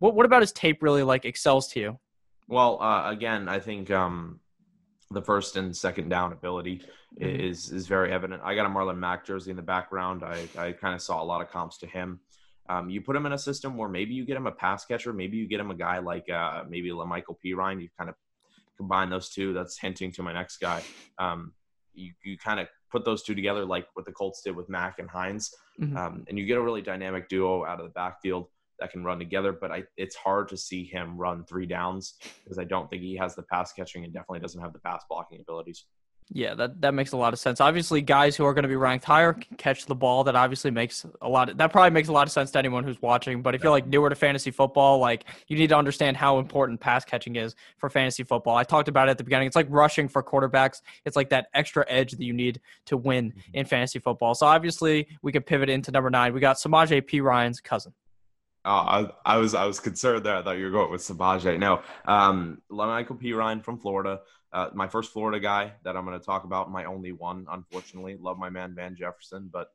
What 0.00 0.14
what 0.14 0.26
about 0.26 0.42
his 0.42 0.50
tape 0.50 0.82
really 0.82 1.04
like 1.04 1.24
excels 1.24 1.68
to 1.68 1.80
you? 1.80 1.98
Well, 2.48 2.82
uh, 2.82 3.08
again, 3.10 3.48
I 3.48 3.60
think 3.60 3.90
um, 3.92 4.40
the 5.10 5.22
first 5.22 5.56
and 5.56 5.76
second 5.76 6.08
down 6.08 6.32
ability 6.32 6.82
mm-hmm. 7.20 7.46
is 7.46 7.70
is 7.70 7.86
very 7.86 8.12
evident. 8.12 8.42
I 8.44 8.54
got 8.54 8.66
a 8.66 8.68
Marlon 8.68 8.98
Mack 8.98 9.24
jersey 9.24 9.50
in 9.50 9.56
the 9.56 9.62
background. 9.62 10.24
I 10.24 10.48
I 10.58 10.72
kind 10.72 10.94
of 10.94 11.02
saw 11.02 11.22
a 11.22 11.24
lot 11.24 11.42
of 11.42 11.50
comps 11.50 11.78
to 11.78 11.86
him. 11.86 12.20
Um, 12.68 12.88
you 12.88 13.00
put 13.00 13.16
him 13.16 13.26
in 13.26 13.32
a 13.32 13.38
system 13.38 13.76
where 13.76 13.88
maybe 13.88 14.14
you 14.14 14.24
get 14.24 14.36
him 14.36 14.46
a 14.46 14.52
pass 14.52 14.84
catcher, 14.84 15.12
maybe 15.12 15.36
you 15.36 15.48
get 15.48 15.60
him 15.60 15.70
a 15.70 15.74
guy 15.74 15.98
like 15.98 16.28
uh, 16.30 16.64
maybe 16.68 16.90
Perine. 16.90 17.82
You 17.82 17.88
kind 17.98 18.08
of 18.08 18.14
combine 18.76 19.10
those 19.10 19.28
two. 19.28 19.52
That's 19.52 19.78
hinting 19.78 20.12
to 20.12 20.22
my 20.22 20.32
next 20.32 20.58
guy. 20.58 20.82
Um, 21.18 21.52
you 21.92 22.12
you 22.24 22.38
kind 22.38 22.58
of 22.58 22.68
put 22.90 23.04
those 23.04 23.22
two 23.22 23.34
together 23.34 23.66
like 23.66 23.86
what 23.94 24.06
the 24.06 24.12
Colts 24.12 24.40
did 24.42 24.56
with 24.56 24.68
Mack 24.70 24.98
and 24.98 25.10
Hines, 25.10 25.54
mm-hmm. 25.78 25.96
um, 25.96 26.24
and 26.28 26.38
you 26.38 26.46
get 26.46 26.56
a 26.56 26.62
really 26.62 26.80
dynamic 26.80 27.28
duo 27.28 27.66
out 27.66 27.80
of 27.80 27.86
the 27.86 27.92
backfield 27.92 28.48
that 28.80 28.90
can 28.90 29.04
run 29.04 29.18
together. 29.18 29.52
But 29.52 29.70
I, 29.70 29.84
it's 29.96 30.16
hard 30.16 30.48
to 30.48 30.56
see 30.56 30.84
him 30.84 31.16
run 31.16 31.44
three 31.44 31.66
downs 31.66 32.14
because 32.44 32.58
I 32.58 32.64
don't 32.64 32.88
think 32.90 33.02
he 33.02 33.16
has 33.16 33.34
the 33.34 33.42
pass 33.42 33.72
catching 33.72 34.04
and 34.04 34.12
definitely 34.12 34.40
doesn't 34.40 34.60
have 34.60 34.72
the 34.72 34.80
pass 34.80 35.04
blocking 35.08 35.40
abilities. 35.40 35.84
Yeah, 36.32 36.54
that, 36.54 36.80
that 36.82 36.94
makes 36.94 37.10
a 37.10 37.16
lot 37.16 37.32
of 37.32 37.40
sense. 37.40 37.60
Obviously, 37.60 38.02
guys 38.02 38.36
who 38.36 38.44
are 38.44 38.54
going 38.54 38.62
to 38.62 38.68
be 38.68 38.76
ranked 38.76 39.04
higher 39.04 39.32
can 39.32 39.56
catch 39.56 39.86
the 39.86 39.96
ball. 39.96 40.22
That 40.22 40.36
obviously 40.36 40.70
makes 40.70 41.04
a 41.20 41.28
lot. 41.28 41.50
Of, 41.50 41.58
that 41.58 41.72
probably 41.72 41.90
makes 41.90 42.06
a 42.06 42.12
lot 42.12 42.28
of 42.28 42.32
sense 42.32 42.52
to 42.52 42.58
anyone 42.60 42.84
who's 42.84 43.02
watching. 43.02 43.42
But 43.42 43.56
if 43.56 43.64
you're 43.64 43.72
like 43.72 43.88
newer 43.88 44.08
to 44.08 44.14
fantasy 44.14 44.52
football, 44.52 44.98
like 44.98 45.24
you 45.48 45.58
need 45.58 45.70
to 45.70 45.76
understand 45.76 46.16
how 46.16 46.38
important 46.38 46.78
pass 46.78 47.04
catching 47.04 47.34
is 47.34 47.56
for 47.78 47.90
fantasy 47.90 48.22
football. 48.22 48.56
I 48.56 48.62
talked 48.62 48.86
about 48.86 49.08
it 49.08 49.10
at 49.10 49.18
the 49.18 49.24
beginning. 49.24 49.48
It's 49.48 49.56
like 49.56 49.66
rushing 49.70 50.06
for 50.06 50.22
quarterbacks. 50.22 50.82
It's 51.04 51.16
like 51.16 51.30
that 51.30 51.48
extra 51.52 51.84
edge 51.88 52.12
that 52.12 52.22
you 52.22 52.32
need 52.32 52.60
to 52.86 52.96
win 52.96 53.30
mm-hmm. 53.30 53.40
in 53.54 53.66
fantasy 53.66 53.98
football. 53.98 54.36
So 54.36 54.46
obviously, 54.46 55.08
we 55.22 55.32
could 55.32 55.46
pivot 55.46 55.68
into 55.68 55.90
number 55.90 56.10
nine. 56.10 56.32
We 56.32 56.38
got 56.38 56.58
Samaje 56.58 57.04
Perine's 57.04 57.60
cousin. 57.60 57.92
Oh, 58.70 58.74
I, 58.76 59.10
I, 59.24 59.36
was 59.38 59.56
I 59.56 59.64
was 59.64 59.80
concerned 59.80 60.24
there. 60.24 60.36
I 60.36 60.42
thought 60.42 60.56
you 60.56 60.64
were 60.64 60.70
going 60.70 60.92
with 60.92 61.00
Samaje. 61.00 61.58
No, 61.58 61.82
um, 62.04 62.62
Michael 62.70 63.16
Perine 63.16 63.64
from 63.64 63.80
Florida. 63.80 64.20
Uh, 64.52 64.68
my 64.74 64.86
first 64.86 65.12
Florida 65.12 65.40
guy 65.40 65.72
that 65.82 65.96
I'm 65.96 66.04
going 66.04 66.16
to 66.16 66.24
talk 66.24 66.44
about, 66.44 66.70
my 66.70 66.84
only 66.84 67.10
one, 67.10 67.46
unfortunately. 67.50 68.16
Love 68.20 68.38
my 68.38 68.48
man 68.48 68.72
Van 68.76 68.94
Jefferson, 68.94 69.50
but 69.52 69.72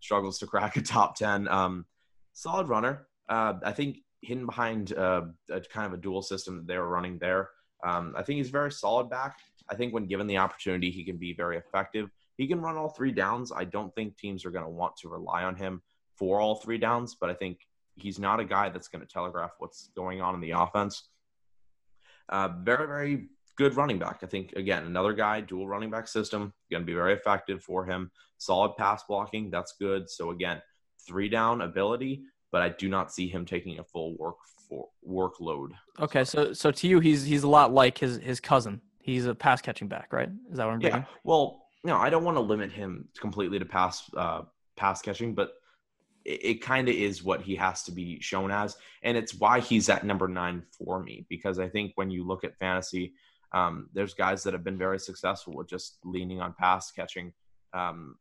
struggles 0.00 0.38
to 0.38 0.46
crack 0.46 0.76
a 0.76 0.80
top 0.80 1.16
10. 1.16 1.48
Um, 1.48 1.84
solid 2.32 2.70
runner. 2.70 3.08
Uh, 3.28 3.54
I 3.62 3.72
think 3.72 3.98
hidden 4.22 4.46
behind 4.46 4.94
uh, 4.94 5.24
a 5.50 5.60
kind 5.60 5.86
of 5.86 5.92
a 5.92 6.00
dual 6.00 6.22
system 6.22 6.56
that 6.56 6.66
they 6.66 6.78
were 6.78 6.88
running 6.88 7.18
there. 7.18 7.50
Um, 7.84 8.14
I 8.16 8.22
think 8.22 8.38
he's 8.38 8.48
very 8.48 8.72
solid 8.72 9.10
back. 9.10 9.36
I 9.68 9.74
think 9.74 9.92
when 9.92 10.06
given 10.06 10.26
the 10.26 10.38
opportunity, 10.38 10.90
he 10.90 11.04
can 11.04 11.18
be 11.18 11.34
very 11.34 11.58
effective. 11.58 12.08
He 12.38 12.46
can 12.46 12.62
run 12.62 12.78
all 12.78 12.88
three 12.88 13.12
downs. 13.12 13.52
I 13.54 13.64
don't 13.64 13.94
think 13.94 14.16
teams 14.16 14.46
are 14.46 14.50
going 14.50 14.64
to 14.64 14.70
want 14.70 14.96
to 15.02 15.10
rely 15.10 15.44
on 15.44 15.56
him 15.56 15.82
for 16.16 16.40
all 16.40 16.54
three 16.54 16.78
downs, 16.78 17.16
but 17.20 17.28
I 17.28 17.34
think 17.34 17.58
he's 17.96 18.18
not 18.18 18.40
a 18.40 18.44
guy 18.44 18.68
that's 18.68 18.88
going 18.88 19.04
to 19.04 19.12
telegraph 19.12 19.52
what's 19.58 19.90
going 19.94 20.20
on 20.20 20.34
in 20.34 20.40
the 20.40 20.52
offense. 20.52 21.08
Uh, 22.28 22.48
very, 22.62 22.86
very 22.86 23.28
good 23.56 23.76
running 23.76 23.98
back. 23.98 24.20
I 24.22 24.26
think 24.26 24.52
again, 24.52 24.84
another 24.84 25.12
guy, 25.12 25.40
dual 25.40 25.68
running 25.68 25.90
back 25.90 26.08
system, 26.08 26.52
going 26.70 26.82
to 26.82 26.86
be 26.86 26.94
very 26.94 27.12
effective 27.12 27.62
for 27.62 27.84
him. 27.84 28.10
Solid 28.38 28.76
pass 28.76 29.02
blocking, 29.08 29.50
that's 29.50 29.74
good. 29.78 30.08
So 30.08 30.30
again, 30.30 30.62
three 31.06 31.28
down 31.28 31.60
ability, 31.60 32.22
but 32.52 32.62
I 32.62 32.70
do 32.70 32.88
not 32.88 33.12
see 33.12 33.28
him 33.28 33.44
taking 33.44 33.78
a 33.78 33.84
full 33.84 34.16
work 34.16 34.36
for 34.68 34.88
workload. 35.06 35.70
Okay, 35.98 36.24
so 36.24 36.52
so 36.52 36.70
to 36.70 36.88
you, 36.88 37.00
he's 37.00 37.24
he's 37.24 37.42
a 37.42 37.48
lot 37.48 37.72
like 37.72 37.98
his 37.98 38.16
his 38.18 38.40
cousin. 38.40 38.80
He's 39.02 39.26
a 39.26 39.34
pass 39.34 39.60
catching 39.60 39.88
back, 39.88 40.12
right? 40.12 40.28
Is 40.50 40.58
that 40.58 40.66
what 40.66 40.74
I'm 40.74 40.80
yeah. 40.80 41.04
Well, 41.24 41.66
no, 41.84 41.96
I 41.96 42.10
don't 42.10 42.24
want 42.24 42.36
to 42.36 42.42
limit 42.42 42.70
him 42.70 43.08
completely 43.18 43.58
to 43.58 43.64
pass 43.64 44.08
uh, 44.16 44.42
pass 44.76 45.02
catching, 45.02 45.34
but 45.34 45.52
it, 46.24 46.44
it 46.44 46.54
kind 46.62 46.88
of 46.88 46.94
is 46.94 47.22
what 47.22 47.42
he 47.42 47.56
has 47.56 47.82
to 47.84 47.92
be 47.92 48.20
shown 48.20 48.50
as, 48.50 48.76
and 49.02 49.16
it's 49.16 49.34
why 49.34 49.60
he's 49.60 49.88
at 49.88 50.04
number 50.04 50.28
nine 50.28 50.62
for 50.76 51.02
me 51.02 51.26
because 51.28 51.58
I 51.58 51.68
think 51.68 51.92
when 51.94 52.10
you 52.10 52.26
look 52.26 52.44
at 52.44 52.58
fantasy 52.58 53.14
um, 53.52 53.88
there's 53.92 54.14
guys 54.14 54.42
that 54.44 54.52
have 54.52 54.64
been 54.64 54.78
very 54.78 54.98
successful 54.98 55.54
with 55.54 55.68
just 55.68 55.98
leaning 56.04 56.40
on 56.40 56.54
pass 56.58 56.92
catching. 56.92 57.32
Um, 57.72 58.16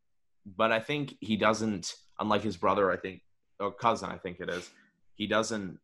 but 0.46 0.72
I 0.72 0.80
think 0.80 1.16
he 1.20 1.36
doesn't, 1.38 1.94
unlike 2.20 2.42
his 2.42 2.58
brother, 2.58 2.92
I 2.92 2.98
think, 2.98 3.22
or 3.60 3.72
cousin, 3.72 4.10
I 4.10 4.18
think 4.18 4.40
it 4.40 4.50
is, 4.50 4.70
he 5.16 5.28
doesn't 5.28 5.78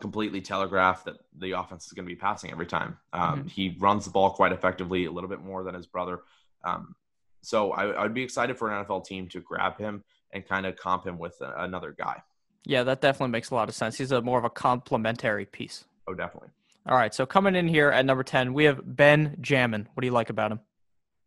completely 0.00 0.40
telegraph 0.40 1.04
that 1.04 1.16
the 1.38 1.52
offense 1.52 1.86
is 1.86 1.92
going 1.92 2.06
to 2.06 2.14
be 2.14 2.18
passing 2.18 2.50
every 2.50 2.66
time. 2.66 2.98
Um, 3.12 3.40
mm-hmm. 3.40 3.48
He 3.48 3.76
runs 3.80 4.04
the 4.04 4.10
ball 4.10 4.30
quite 4.30 4.52
effectively, 4.52 5.06
a 5.06 5.10
little 5.10 5.30
bit 5.30 5.40
more 5.40 5.64
than 5.64 5.74
his 5.74 5.86
brother. 5.86 6.20
Um, 6.64 6.94
so 7.42 7.72
I, 7.72 8.04
I'd 8.04 8.14
be 8.14 8.22
excited 8.22 8.56
for 8.58 8.70
an 8.70 8.84
NFL 8.84 9.04
team 9.04 9.28
to 9.30 9.40
grab 9.40 9.78
him 9.78 10.04
and 10.34 10.46
kind 10.46 10.66
of 10.66 10.76
comp 10.76 11.06
him 11.06 11.18
with 11.18 11.40
a, 11.40 11.54
another 11.58 11.94
guy. 11.96 12.22
Yeah, 12.66 12.82
that 12.82 13.00
definitely 13.00 13.32
makes 13.32 13.50
a 13.50 13.54
lot 13.54 13.68
of 13.68 13.74
sense. 13.74 13.96
He's 13.96 14.12
a 14.12 14.20
more 14.20 14.38
of 14.38 14.44
a 14.44 14.50
complementary 14.50 15.46
piece. 15.46 15.84
Oh, 16.06 16.14
definitely. 16.14 16.50
All 16.86 16.96
right, 16.96 17.14
so 17.14 17.24
coming 17.24 17.54
in 17.54 17.66
here 17.66 17.90
at 17.90 18.04
number 18.04 18.22
10, 18.22 18.52
we 18.52 18.64
have 18.64 18.80
Ben 18.84 19.36
Jamin. 19.40 19.86
What 19.94 20.00
do 20.02 20.06
you 20.06 20.12
like 20.12 20.28
about 20.28 20.52
him? 20.52 20.60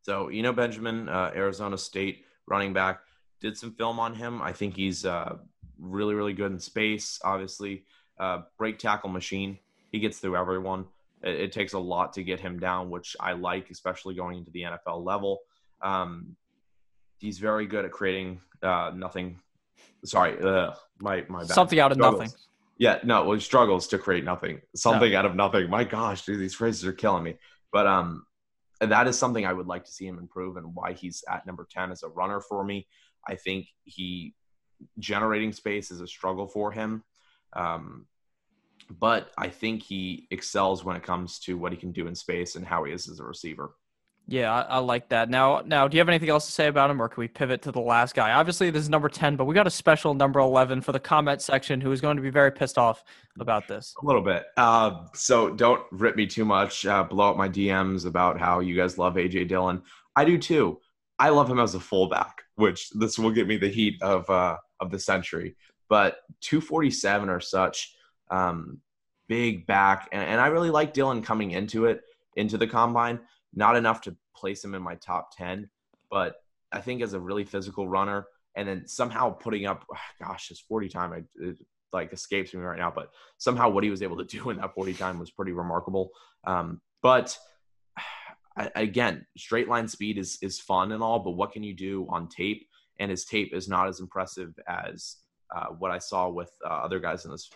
So, 0.03 0.29
Eno 0.29 0.53
Benjamin, 0.53 1.09
uh, 1.09 1.31
Arizona 1.35 1.77
State 1.77 2.25
running 2.47 2.73
back, 2.73 3.01
did 3.41 3.57
some 3.57 3.73
film 3.73 3.99
on 3.99 4.13
him. 4.13 4.41
I 4.41 4.53
think 4.53 4.75
he's 4.75 5.05
uh, 5.05 5.37
really, 5.79 6.15
really 6.15 6.33
good 6.33 6.51
in 6.51 6.59
space, 6.59 7.19
obviously. 7.23 7.85
Uh, 8.19 8.43
break 8.57 8.79
tackle 8.79 9.09
machine. 9.09 9.57
He 9.91 9.99
gets 9.99 10.19
through 10.19 10.35
everyone. 10.35 10.85
It, 11.23 11.35
it, 11.35 11.51
takes 11.51 11.73
a 11.73 11.79
lot 11.79 12.13
to 12.13 12.23
get 12.23 12.39
him 12.39 12.59
down, 12.59 12.89
which 12.89 13.15
I 13.19 13.33
like, 13.33 13.69
especially 13.69 14.15
going 14.15 14.37
into 14.37 14.51
the 14.51 14.63
NFL 14.63 15.03
level. 15.03 15.41
Um, 15.81 16.35
he's 17.19 17.39
very 17.39 17.65
good 17.65 17.85
at 17.85 17.91
creating 17.91 18.41
uh, 18.61 18.91
nothing. 18.95 19.39
Sorry, 20.05 20.39
uh, 20.41 20.73
my 20.99 21.25
my 21.27 21.39
bad. 21.39 21.49
something 21.49 21.79
out 21.79 21.91
of 21.91 21.97
struggles. 21.97 22.21
nothing. 22.21 22.35
Yeah, 22.79 22.99
no, 23.03 23.23
well, 23.23 23.33
he 23.33 23.41
struggles 23.41 23.87
to 23.87 23.97
create 23.97 24.23
nothing. 24.23 24.61
Something 24.75 25.11
no. 25.11 25.19
out 25.19 25.25
of 25.25 25.35
nothing. 25.35 25.69
My 25.69 25.83
gosh, 25.83 26.25
dude, 26.25 26.39
these 26.39 26.53
phrases 26.53 26.85
are 26.85 26.93
killing 26.93 27.23
me. 27.23 27.35
But 27.71 27.87
um, 27.87 28.25
that 28.79 29.07
is 29.07 29.17
something 29.17 29.45
I 29.45 29.53
would 29.53 29.67
like 29.67 29.83
to 29.85 29.91
see 29.91 30.05
him 30.05 30.19
improve, 30.19 30.57
and 30.57 30.75
why 30.75 30.93
he's 30.93 31.23
at 31.29 31.45
number 31.45 31.67
ten 31.69 31.91
as 31.91 32.03
a 32.03 32.09
runner 32.09 32.39
for 32.39 32.63
me. 32.63 32.87
I 33.27 33.35
think 33.35 33.67
he 33.83 34.35
generating 34.99 35.51
space 35.51 35.91
is 35.91 36.01
a 36.01 36.07
struggle 36.07 36.47
for 36.47 36.71
him. 36.71 37.03
Um, 37.53 38.05
but 38.89 39.31
I 39.37 39.49
think 39.49 39.83
he 39.83 40.27
excels 40.31 40.83
when 40.83 40.95
it 40.95 41.03
comes 41.03 41.39
to 41.39 41.57
what 41.57 41.71
he 41.71 41.77
can 41.77 41.91
do 41.91 42.07
in 42.07 42.15
space 42.15 42.55
and 42.55 42.65
how 42.65 42.83
he 42.83 42.93
is 42.93 43.09
as 43.09 43.19
a 43.19 43.23
receiver. 43.23 43.71
Yeah, 44.29 44.53
I, 44.53 44.61
I, 44.61 44.77
like 44.79 45.07
that. 45.09 45.29
Now, 45.29 45.61
now, 45.65 45.87
do 45.87 45.95
you 45.95 46.01
have 46.01 46.09
anything 46.09 46.27
else 46.27 46.47
to 46.47 46.51
say 46.51 46.67
about 46.67 46.89
him, 46.89 47.01
or 47.01 47.07
can 47.07 47.21
we 47.21 47.29
pivot 47.29 47.61
to 47.61 47.71
the 47.71 47.79
last 47.79 48.13
guy? 48.13 48.33
Obviously, 48.33 48.69
this 48.69 48.83
is 48.83 48.89
number 48.89 49.07
ten, 49.07 49.37
but 49.37 49.45
we 49.45 49.55
got 49.55 49.67
a 49.67 49.71
special 49.71 50.13
number 50.13 50.41
eleven 50.41 50.81
for 50.81 50.91
the 50.91 50.99
comment 50.99 51.41
section, 51.41 51.79
who 51.79 51.93
is 51.93 52.01
going 52.01 52.17
to 52.17 52.21
be 52.21 52.29
very 52.29 52.51
pissed 52.51 52.77
off 52.77 53.05
about 53.39 53.69
this. 53.69 53.95
A 54.01 54.05
little 54.05 54.21
bit. 54.21 54.43
Uh, 54.57 55.05
so 55.13 55.49
don't 55.49 55.81
rip 55.91 56.17
me 56.17 56.27
too 56.27 56.43
much. 56.43 56.85
Uh, 56.85 57.05
blow 57.05 57.31
up 57.31 57.37
my 57.37 57.47
DMs 57.47 58.05
about 58.05 58.37
how 58.37 58.59
you 58.59 58.75
guys 58.75 58.97
love 58.97 59.15
AJ 59.15 59.47
Dillon. 59.47 59.81
I 60.13 60.25
do 60.25 60.37
too. 60.37 60.81
I 61.17 61.29
love 61.29 61.49
him 61.49 61.59
as 61.59 61.73
a 61.75 61.79
fullback, 61.79 62.43
which 62.55 62.89
this 62.89 63.17
will 63.17 63.31
get 63.31 63.47
me 63.47 63.55
the 63.55 63.69
heat 63.69 63.95
of 64.01 64.29
uh, 64.29 64.57
of 64.81 64.91
the 64.91 64.99
century. 64.99 65.55
But 65.87 66.17
247 66.41 67.29
or 67.29 67.39
such, 67.39 67.95
um, 68.29 68.81
big 69.29 69.65
back, 69.67 70.09
and, 70.11 70.21
and 70.21 70.41
I 70.41 70.47
really 70.47 70.69
like 70.69 70.93
Dillon 70.93 71.21
coming 71.21 71.51
into 71.51 71.85
it 71.85 72.01
into 72.35 72.57
the 72.57 72.67
combine 72.67 73.21
not 73.53 73.75
enough 73.75 74.01
to 74.01 74.15
place 74.35 74.63
him 74.63 74.75
in 74.75 74.81
my 74.81 74.95
top 74.95 75.35
10, 75.35 75.69
but 76.09 76.35
I 76.71 76.81
think 76.81 77.01
as 77.01 77.13
a 77.13 77.19
really 77.19 77.43
physical 77.43 77.87
runner, 77.87 78.27
and 78.55 78.67
then 78.67 78.87
somehow 78.87 79.29
putting 79.29 79.65
up, 79.65 79.85
gosh, 80.19 80.49
his 80.49 80.59
40 80.59 80.89
time, 80.89 81.13
I, 81.13 81.23
it, 81.35 81.57
like 81.93 82.11
escapes 82.11 82.53
me 82.53 82.61
right 82.61 82.77
now, 82.77 82.91
but 82.93 83.11
somehow 83.37 83.69
what 83.69 83.83
he 83.83 83.89
was 83.89 84.01
able 84.01 84.17
to 84.17 84.23
do 84.37 84.49
in 84.49 84.57
that 84.57 84.73
40 84.73 84.93
time 84.93 85.19
was 85.19 85.31
pretty 85.31 85.51
remarkable. 85.51 86.11
Um, 86.45 86.81
but 87.01 87.37
again, 88.75 89.25
straight 89.37 89.67
line 89.67 89.87
speed 89.87 90.17
is 90.17 90.37
is 90.41 90.59
fun 90.59 90.91
and 90.91 91.03
all, 91.03 91.19
but 91.19 91.31
what 91.31 91.51
can 91.51 91.63
you 91.63 91.73
do 91.73 92.07
on 92.09 92.27
tape? 92.27 92.67
And 92.99 93.11
his 93.11 93.25
tape 93.25 93.53
is 93.53 93.67
not 93.67 93.87
as 93.87 93.99
impressive 93.99 94.57
as 94.67 95.17
uh, 95.55 95.67
what 95.67 95.91
I 95.91 95.99
saw 95.99 96.29
with 96.29 96.51
uh, 96.65 96.69
other 96.69 96.99
guys 96.99 97.25
in 97.25 97.31
this 97.31 97.49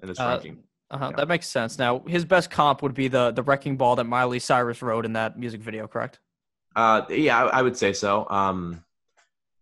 in 0.00 0.08
this 0.08 0.20
uh, 0.20 0.24
ranking. 0.24 0.62
Uh-huh. 0.90 1.12
That 1.16 1.28
makes 1.28 1.46
sense. 1.46 1.78
Now, 1.78 2.00
his 2.00 2.24
best 2.24 2.50
comp 2.50 2.82
would 2.82 2.94
be 2.94 3.08
the 3.08 3.30
the 3.30 3.42
wrecking 3.42 3.76
ball 3.76 3.96
that 3.96 4.04
Miley 4.04 4.40
Cyrus 4.40 4.82
wrote 4.82 5.04
in 5.04 5.12
that 5.12 5.38
music 5.38 5.60
video, 5.60 5.86
correct? 5.86 6.18
Uh, 6.74 7.02
yeah, 7.08 7.44
I, 7.44 7.58
I 7.58 7.62
would 7.62 7.76
say 7.76 7.92
so. 7.92 8.28
Um, 8.28 8.84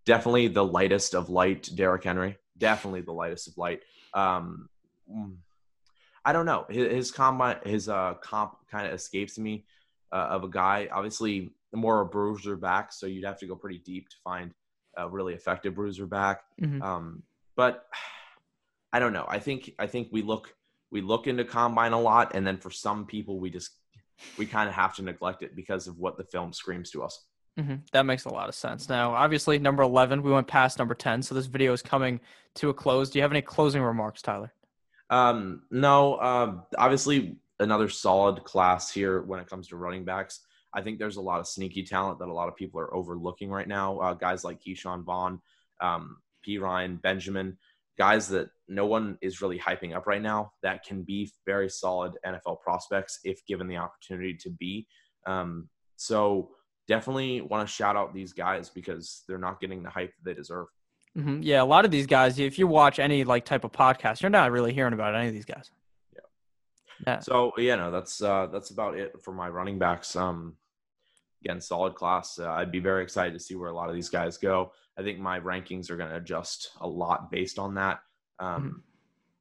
definitely 0.06 0.48
the 0.48 0.64
lightest 0.64 1.14
of 1.14 1.28
light, 1.28 1.68
Derrick 1.74 2.04
Henry. 2.04 2.38
Definitely 2.56 3.02
the 3.02 3.12
lightest 3.12 3.48
of 3.48 3.58
light. 3.58 3.82
Um, 4.14 4.68
mm, 5.10 5.36
I 6.24 6.32
don't 6.32 6.46
know. 6.46 6.66
His, 6.68 6.92
his 6.92 7.10
comp, 7.10 7.64
his 7.64 7.88
uh, 7.88 8.14
comp 8.22 8.56
kind 8.70 8.86
of 8.86 8.94
escapes 8.94 9.38
me 9.38 9.64
uh, 10.12 10.28
of 10.30 10.44
a 10.44 10.48
guy. 10.48 10.88
Obviously, 10.90 11.52
more 11.74 12.00
a 12.00 12.06
bruiser 12.06 12.56
back, 12.56 12.92
so 12.92 13.06
you'd 13.06 13.24
have 13.24 13.38
to 13.40 13.46
go 13.46 13.54
pretty 13.54 13.78
deep 13.78 14.08
to 14.08 14.16
find 14.24 14.52
a 14.96 15.08
really 15.08 15.34
effective 15.34 15.74
bruiser 15.74 16.06
back. 16.06 16.40
Mm-hmm. 16.60 16.82
Um, 16.82 17.22
but 17.54 17.86
I 18.92 18.98
don't 18.98 19.12
know. 19.12 19.26
I 19.28 19.38
think 19.38 19.74
I 19.78 19.86
think 19.86 20.08
we 20.10 20.22
look 20.22 20.54
we 20.90 21.00
look 21.00 21.26
into 21.26 21.44
combine 21.44 21.92
a 21.92 22.00
lot 22.00 22.34
and 22.34 22.46
then 22.46 22.56
for 22.56 22.70
some 22.70 23.06
people 23.06 23.38
we 23.38 23.50
just 23.50 23.70
we 24.36 24.46
kind 24.46 24.68
of 24.68 24.74
have 24.74 24.94
to 24.96 25.02
neglect 25.02 25.42
it 25.42 25.54
because 25.54 25.86
of 25.86 25.98
what 25.98 26.16
the 26.16 26.24
film 26.24 26.52
screams 26.52 26.90
to 26.90 27.02
us. 27.02 27.24
Mm-hmm. 27.58 27.74
that 27.90 28.06
makes 28.06 28.24
a 28.24 28.28
lot 28.28 28.48
of 28.48 28.54
sense. 28.54 28.88
Now 28.88 29.14
obviously 29.14 29.58
number 29.58 29.82
11 29.82 30.22
we 30.22 30.30
went 30.30 30.46
past 30.46 30.78
number 30.78 30.94
10 30.94 31.22
so 31.22 31.34
this 31.34 31.46
video 31.46 31.72
is 31.72 31.82
coming 31.82 32.20
to 32.56 32.68
a 32.68 32.74
close. 32.74 33.10
Do 33.10 33.18
you 33.18 33.22
have 33.22 33.32
any 33.32 33.42
closing 33.42 33.82
remarks 33.82 34.22
tyler? 34.22 34.52
Um, 35.10 35.62
no 35.70 36.14
uh, 36.14 36.54
obviously 36.76 37.36
another 37.58 37.88
solid 37.88 38.44
class 38.44 38.92
here 38.92 39.22
when 39.22 39.40
it 39.40 39.48
comes 39.48 39.68
to 39.68 39.76
running 39.76 40.04
backs. 40.04 40.40
I 40.72 40.82
think 40.82 40.98
there's 40.98 41.16
a 41.16 41.22
lot 41.22 41.40
of 41.40 41.48
sneaky 41.48 41.82
talent 41.82 42.18
that 42.20 42.28
a 42.28 42.32
lot 42.32 42.48
of 42.48 42.54
people 42.54 42.78
are 42.78 42.94
overlooking 42.94 43.50
right 43.50 43.66
now. 43.66 43.98
Uh, 43.98 44.14
guys 44.14 44.44
like 44.44 44.60
ke'shawn 44.60 45.02
vaughn 45.02 45.40
um, 45.80 46.18
Perine 46.46 47.00
benjamin 47.00 47.56
guys 47.98 48.28
that 48.28 48.50
no 48.68 48.86
one 48.86 49.18
is 49.22 49.40
really 49.40 49.58
hyping 49.58 49.96
up 49.96 50.06
right 50.06 50.22
now 50.22 50.52
that 50.62 50.84
can 50.84 51.02
be 51.02 51.30
very 51.46 51.68
solid 51.68 52.12
NFL 52.26 52.60
prospects 52.60 53.20
if 53.24 53.44
given 53.46 53.66
the 53.66 53.76
opportunity 53.76 54.34
to 54.34 54.50
be. 54.50 54.86
Um, 55.26 55.68
so 55.96 56.50
definitely 56.86 57.40
want 57.40 57.66
to 57.66 57.72
shout 57.72 57.96
out 57.96 58.14
these 58.14 58.32
guys 58.32 58.70
because 58.70 59.24
they're 59.26 59.38
not 59.38 59.60
getting 59.60 59.82
the 59.82 59.90
hype 59.90 60.12
that 60.16 60.24
they 60.24 60.34
deserve. 60.34 60.66
Mm-hmm. 61.16 61.42
Yeah, 61.42 61.62
a 61.62 61.64
lot 61.64 61.84
of 61.84 61.90
these 61.90 62.06
guys, 62.06 62.38
if 62.38 62.58
you 62.58 62.66
watch 62.66 62.98
any 62.98 63.24
like 63.24 63.44
type 63.44 63.64
of 63.64 63.72
podcast, 63.72 64.22
you're 64.22 64.30
not 64.30 64.52
really 64.52 64.72
hearing 64.72 64.92
about 64.92 65.14
any 65.14 65.28
of 65.28 65.34
these 65.34 65.44
guys. 65.44 65.70
Yeah. 66.14 66.20
Yeah. 67.06 67.18
So 67.20 67.52
yeah, 67.56 67.76
no, 67.76 67.90
that's 67.90 68.22
uh, 68.22 68.46
that's 68.52 68.70
about 68.70 68.96
it 68.96 69.20
for 69.22 69.32
my 69.32 69.48
running 69.48 69.78
backs. 69.78 70.14
Um, 70.14 70.56
again, 71.42 71.60
solid 71.60 71.94
class. 71.94 72.38
Uh, 72.38 72.50
I'd 72.50 72.72
be 72.72 72.80
very 72.80 73.02
excited 73.02 73.32
to 73.32 73.40
see 73.40 73.54
where 73.54 73.70
a 73.70 73.74
lot 73.74 73.88
of 73.88 73.94
these 73.94 74.08
guys 74.10 74.36
go. 74.36 74.72
I 74.98 75.02
think 75.02 75.18
my 75.18 75.40
rankings 75.40 75.90
are 75.90 75.96
going 75.96 76.10
to 76.10 76.16
adjust 76.16 76.70
a 76.80 76.86
lot 76.86 77.30
based 77.30 77.58
on 77.58 77.74
that. 77.74 78.00
Um, 78.40 78.62
mm-hmm. 78.62 78.78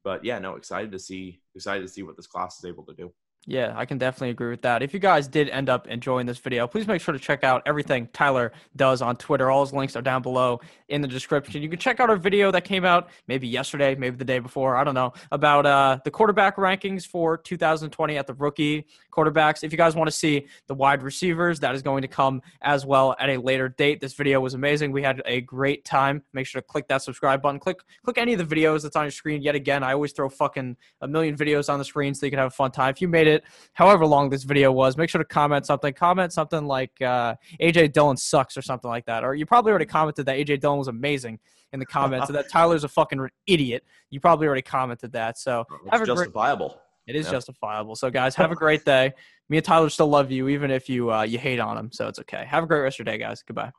But 0.02 0.24
yeah, 0.24 0.38
no, 0.38 0.54
excited 0.54 0.92
to 0.92 0.98
see 0.98 1.40
excited 1.54 1.82
to 1.82 1.88
see 1.88 2.02
what 2.02 2.16
this 2.16 2.26
class 2.26 2.58
is 2.58 2.64
able 2.64 2.84
to 2.84 2.94
do. 2.94 3.12
Yeah, 3.46 3.72
I 3.76 3.86
can 3.86 3.96
definitely 3.96 4.30
agree 4.30 4.50
with 4.50 4.60
that. 4.62 4.82
If 4.82 4.92
you 4.92 5.00
guys 5.00 5.26
did 5.26 5.48
end 5.48 5.70
up 5.70 5.86
enjoying 5.86 6.26
this 6.26 6.36
video, 6.36 6.66
please 6.66 6.86
make 6.86 7.00
sure 7.00 7.14
to 7.14 7.18
check 7.18 7.44
out 7.44 7.62
everything 7.64 8.08
Tyler 8.12 8.52
does 8.76 9.00
on 9.00 9.16
Twitter. 9.16 9.50
All 9.50 9.64
his 9.64 9.72
links 9.72 9.96
are 9.96 10.02
down 10.02 10.20
below 10.20 10.60
in 10.88 11.00
the 11.00 11.08
description. 11.08 11.62
You 11.62 11.70
can 11.70 11.78
check 11.78 11.98
out 11.98 12.10
our 12.10 12.16
video 12.16 12.50
that 12.50 12.64
came 12.64 12.84
out 12.84 13.08
maybe 13.26 13.48
yesterday, 13.48 13.94
maybe 13.94 14.16
the 14.16 14.24
day 14.24 14.38
before, 14.38 14.76
I 14.76 14.84
don't 14.84 14.94
know, 14.94 15.14
about 15.32 15.64
uh, 15.64 15.98
the 16.04 16.10
quarterback 16.10 16.56
rankings 16.56 17.06
for 17.06 17.38
2020 17.38 18.18
at 18.18 18.26
the 18.26 18.34
rookie 18.34 18.86
quarterbacks. 19.10 19.64
If 19.64 19.72
you 19.72 19.78
guys 19.78 19.94
want 19.94 20.08
to 20.08 20.16
see 20.16 20.46
the 20.66 20.74
wide 20.74 21.02
receivers, 21.02 21.58
that 21.60 21.74
is 21.74 21.80
going 21.80 22.02
to 22.02 22.08
come 22.08 22.42
as 22.60 22.84
well 22.84 23.16
at 23.18 23.30
a 23.30 23.38
later 23.38 23.70
date. 23.70 24.00
This 24.00 24.12
video 24.12 24.40
was 24.40 24.54
amazing. 24.54 24.92
We 24.92 25.02
had 25.02 25.22
a 25.24 25.40
great 25.40 25.86
time. 25.86 26.22
Make 26.34 26.46
sure 26.46 26.60
to 26.60 26.66
click 26.66 26.86
that 26.88 27.02
subscribe 27.02 27.40
button. 27.40 27.60
Click 27.60 27.78
click 28.04 28.18
any 28.18 28.34
of 28.34 28.46
the 28.46 28.56
videos 28.56 28.82
that's 28.82 28.96
on 28.96 29.04
your 29.04 29.10
screen. 29.10 29.40
Yet 29.40 29.54
again, 29.54 29.82
I 29.82 29.94
always 29.94 30.12
throw 30.12 30.28
fucking 30.28 30.76
a 31.00 31.08
million 31.08 31.34
videos 31.34 31.72
on 31.72 31.78
the 31.78 31.84
screen 31.84 32.14
so 32.14 32.26
you 32.26 32.30
can 32.30 32.38
have 32.38 32.48
a 32.48 32.50
fun 32.50 32.72
time. 32.72 32.90
If 32.90 33.00
you 33.00 33.08
made 33.08 33.26
it 33.28 33.38
it, 33.38 33.44
however 33.74 34.06
long 34.06 34.28
this 34.30 34.42
video 34.42 34.72
was, 34.72 34.96
make 34.96 35.08
sure 35.08 35.20
to 35.20 35.28
comment 35.28 35.66
something. 35.66 35.92
Comment 35.94 36.32
something 36.32 36.66
like 36.66 36.90
uh, 37.00 37.36
AJ 37.60 37.92
Dillon 37.92 38.16
sucks 38.16 38.56
or 38.56 38.62
something 38.62 38.88
like 38.88 39.06
that. 39.06 39.24
Or 39.24 39.34
you 39.34 39.46
probably 39.46 39.70
already 39.70 39.86
commented 39.86 40.26
that 40.26 40.36
AJ 40.36 40.60
Dillon 40.60 40.78
was 40.78 40.88
amazing 40.88 41.38
in 41.72 41.80
the 41.80 41.86
comments, 41.86 42.28
that 42.28 42.48
Tyler's 42.52 42.84
a 42.84 42.88
fucking 42.88 43.28
idiot. 43.46 43.84
You 44.10 44.20
probably 44.20 44.46
already 44.46 44.62
commented 44.62 45.12
that. 45.12 45.38
So 45.38 45.64
it's 45.84 45.90
have 45.90 46.06
justifiable. 46.06 46.68
Great, 46.68 47.16
it 47.16 47.18
is 47.18 47.26
yeah. 47.26 47.32
justifiable. 47.32 47.94
So 47.94 48.10
guys, 48.10 48.34
have 48.36 48.50
a 48.50 48.56
great 48.56 48.84
day. 48.84 49.12
Me 49.48 49.58
and 49.58 49.64
Tyler 49.64 49.88
still 49.88 50.08
love 50.08 50.30
you, 50.30 50.48
even 50.48 50.70
if 50.70 50.88
you 50.88 51.12
uh, 51.12 51.22
you 51.22 51.38
hate 51.38 51.60
on 51.60 51.76
him. 51.76 51.90
So 51.92 52.08
it's 52.08 52.18
okay. 52.20 52.44
Have 52.46 52.64
a 52.64 52.66
great 52.66 52.80
rest 52.80 52.98
of 52.98 53.06
your 53.06 53.12
day, 53.12 53.18
guys. 53.18 53.42
Goodbye. 53.46 53.72